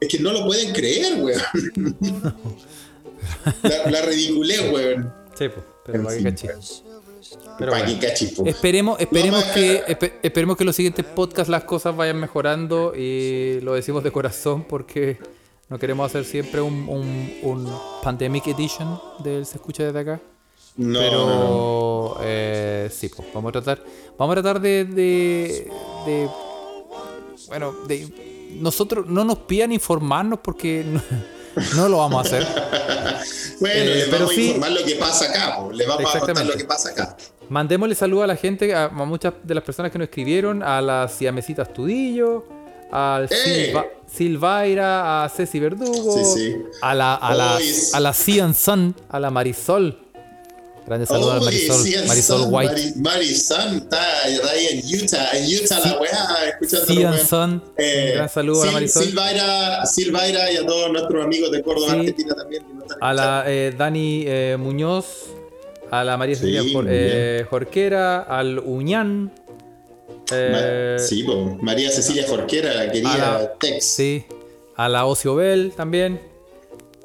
[0.00, 1.42] es que no lo pueden creer, weón.
[3.62, 5.12] la, la ridiculez, weón.
[5.38, 6.48] Sí, pues, pero En para que.
[7.58, 7.86] Pero bueno.
[8.46, 9.84] Esperemos, esperemos que
[10.22, 14.64] esperemos que en los siguientes podcasts las cosas vayan mejorando y lo decimos de corazón
[14.64, 15.18] porque
[15.68, 20.20] no queremos hacer siempre un, un, un pandemic edition del se escucha desde acá.
[20.76, 22.16] No, Pero no.
[22.22, 23.84] eh, sí, pues vamos a tratar,
[24.16, 25.70] vamos a tratar de, de,
[26.06, 26.28] de-
[27.48, 30.84] bueno, de nosotros no nos pidan informarnos porque
[31.76, 32.46] no, lo vamos a hacer.
[33.60, 35.70] Bueno, Eh, les pero vamos sí- a informar lo que pasa acá, po.
[35.70, 37.14] les vamos a contar lo que pasa acá.
[37.50, 40.80] Mandémosle saludos a la gente, a, a muchas de las personas que nos escribieron, a
[40.80, 42.46] la Siamesita Astudillo,
[42.90, 43.66] al ¡Eh!
[43.66, 46.56] Silva, Silvaira, a Ceci Verdugo, Sí, sí.
[46.80, 49.98] a la a la, es- a la Cian Sun, a la Marisol.
[50.90, 52.72] Grande saludo a Marisol, sí, Marisol White.
[52.72, 58.14] Mari- Marisol está, ahí en Utah, en Utah la weá, escuchando Cian Sun, Eh, un
[58.16, 59.04] gran saludo a la Marisol.
[59.04, 61.98] Silvaira, Silvaira y a todos nuestros amigos de Córdoba, Sí.
[62.00, 62.64] Argentina también.
[63.00, 65.26] a la eh, Dani eh, Muñoz,
[65.92, 69.30] a la María Sí, Cecilia Jor- eh, Jorquera, al Uñán.
[70.32, 71.56] eh, Ma- sí, po.
[71.62, 73.84] María Cecilia Jorquera, la querida la- Tex.
[73.84, 74.24] sí,
[74.74, 76.20] a la Ocio Bell también.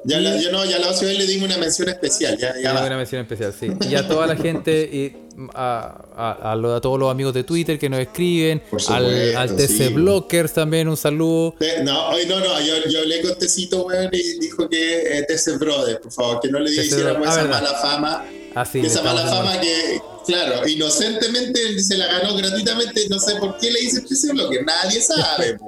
[0.06, 2.38] Ya la, yo no, ya la OCB le dimos una mención especial.
[2.38, 3.68] Ya, ya una mención especial, sí.
[3.90, 5.16] Y a toda la gente, y
[5.54, 9.04] a, a- a lo- a todos los amigos de Twitter que nos escriben, Por al,
[9.04, 9.88] supuesto, al TC sí.
[9.92, 11.54] Blockers también un saludo.
[11.82, 16.00] No, no, no, yo, yo hablé con Tecito, weón, y dijo que eh, TC Brother,
[16.00, 18.24] por favor, que no le hiciéramos ah, esa mala fama.
[18.54, 23.70] Así, esa mala fama que, claro, inocentemente se la ganó gratuitamente, no sé por qué
[23.70, 25.58] le hice TC Blocker, nadie sabe.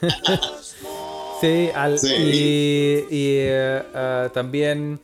[1.40, 2.14] Sí, al, Sí.
[2.14, 4.98] y, y, eh, ah, también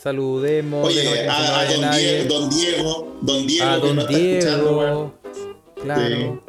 [0.00, 0.86] saludemos.
[0.86, 1.90] Oye, a, don.
[1.90, 4.08] Diego, don Diego, don Diego, a que Don.
[4.08, 5.14] Diego.
[5.82, 6.42] Claro.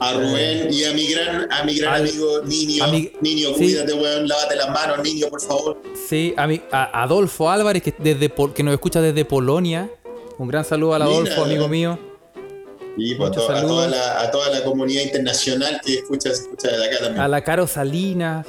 [0.00, 2.86] A Rubén y a mi gran, a mi gran Al- amigo Niño.
[2.88, 3.54] mi- niño, sí.
[3.64, 5.82] cuídate, weón, lávate las manos, niño, por favor.
[6.08, 9.90] Sí, a, mi, a Adolfo Álvarez, que, desde, que nos escucha desde Polonia.
[10.38, 11.14] Un gran saludo al Mira.
[11.16, 11.98] Adolfo, amigo mío.
[12.96, 16.86] Y pues, a, to- toda la, a toda la comunidad internacional que escucha, escucha desde
[16.86, 17.20] acá también.
[17.20, 18.46] A la Caro Salinas.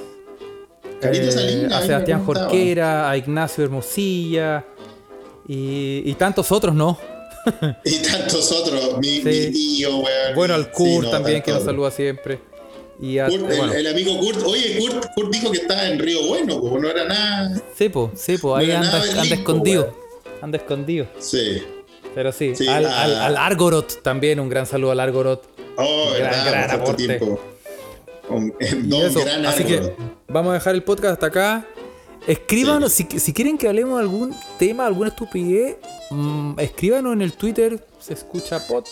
[1.01, 2.25] Eh, Salinas, a ahí Sebastián.
[2.25, 4.65] Jorquera, a Ignacio Hermosilla
[5.47, 6.97] y, y tantos otros, ¿no?
[7.85, 9.23] Y tantos otros, mi, Sí.
[9.23, 10.35] mi tío, weón.
[10.35, 12.39] Bueno, al Sí, Kurt no, también, que nos saluda siempre.
[13.01, 15.99] Y a, Kurt, el- bueno, el, amigo Kurt, oye, Kurt, Kurt dijo que estaba en
[15.99, 17.61] Río Bueno, como no era nada.
[17.75, 19.81] Sepo, Sepo, ahí no era anda, nada anda Berlín, po, escondido.
[19.83, 19.95] weón.
[20.41, 21.07] Anda escondido.
[21.19, 21.63] Sí.
[22.13, 25.43] Pero sí, Sí, al, a- al, al Argorot también, un gran saludo al Argorot.
[25.77, 27.07] Oh, Gran- verdad, gran aporte.
[27.07, 27.39] tiempo.
[28.35, 29.93] Un, Y don eso, gran así que
[30.27, 31.65] vamos a dejar el podcast hasta acá.
[32.27, 35.77] Escríbanos, si, si quieren que hablemos de algún tema, alguna estupidez,
[36.11, 38.85] mm, escríbanos en el Twitter, se escucha pod,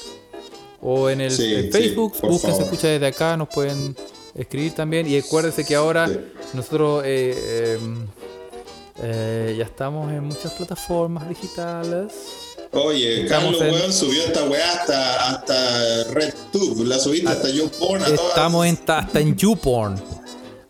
[0.81, 3.95] o en el Sí, sí, Facebook, por busquen se escucha desde acá, nos pueden
[4.33, 5.07] escribir también.
[5.07, 6.19] Y acuérdense que ahora Sí.
[6.53, 7.79] nosotros eh, eh,
[9.03, 12.46] eh, ya estamos en muchas plataformas digitales.
[12.72, 18.05] Oye, Carlos, en- weón, subió esta weá hasta, hasta RedTube, la subiste hasta YouPorn, a
[18.07, 18.22] todas.
[18.30, 20.01] Estamos en, ta- hasta en YouPorn.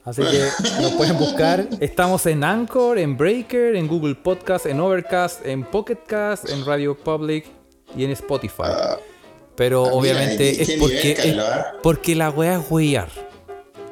[0.06, 0.48] Así que
[0.82, 1.68] nos pueden buscar.
[1.80, 6.96] Estamos en Anchor, en Breaker, en Google Podcast, en Overcast, en Pocket Cast, en Radio
[6.98, 7.46] Public
[7.96, 8.64] y en Spotify.
[8.64, 8.98] Ah,
[9.56, 11.74] Pero ah, obviamente ¿qué es porque, es ah?
[11.84, 13.10] porque la wea es weyar.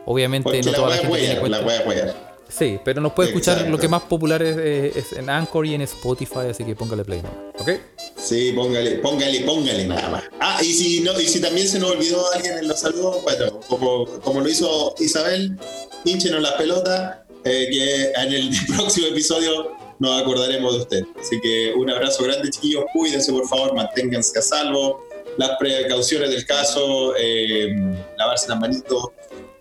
[0.06, 1.58] Obviamente Porque no la toda la weá gente tiene es cuenta.
[1.60, 2.25] la weá es weá.
[2.48, 3.72] Sí, pero nos puede escuchar Exacto.
[3.72, 7.22] lo que más popular es, es- en Anchor y en Spotify, así que póngale play
[7.22, 7.38] nomás.
[7.60, 7.70] ¿Ok?
[8.18, 10.24] Sí, póngale, póngale, póngale nada más.
[10.40, 13.60] Ah, y si no, y si también se nos olvidó alguien en los saludos, bueno,
[13.68, 15.58] como, como lo hizo Isabel,
[16.06, 21.04] hinchenos las pelotas, eh, que en el próximo episodio nos acordaremos de usted.
[21.20, 25.04] Así que un abrazo grande, chiquillos, cuídense por favor, manténganse a salvo,
[25.38, 27.76] las precauciones del caso, eh,
[28.18, 29.08] lavarse las manitos,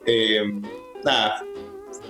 [0.06, 0.42] eh,
[1.04, 1.42] nada,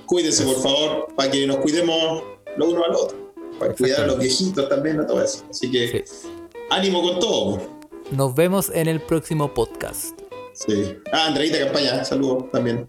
[0.06, 2.22] cuídense por favor, para que nos cuidemos
[2.56, 5.44] lo uno al otro, para cuidar a los viejitos también, a todo eso.
[5.50, 6.28] Así que Sí.
[6.70, 7.60] ánimo con todo.
[8.10, 10.18] Nos vemos en el próximo podcast.
[10.52, 10.96] Sí.
[11.12, 12.88] Ah, Andreita Campaña, saludos también.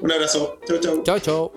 [0.00, 0.58] Un abrazo.
[0.66, 1.02] Chau, chau.
[1.04, 1.52] Chao, chao.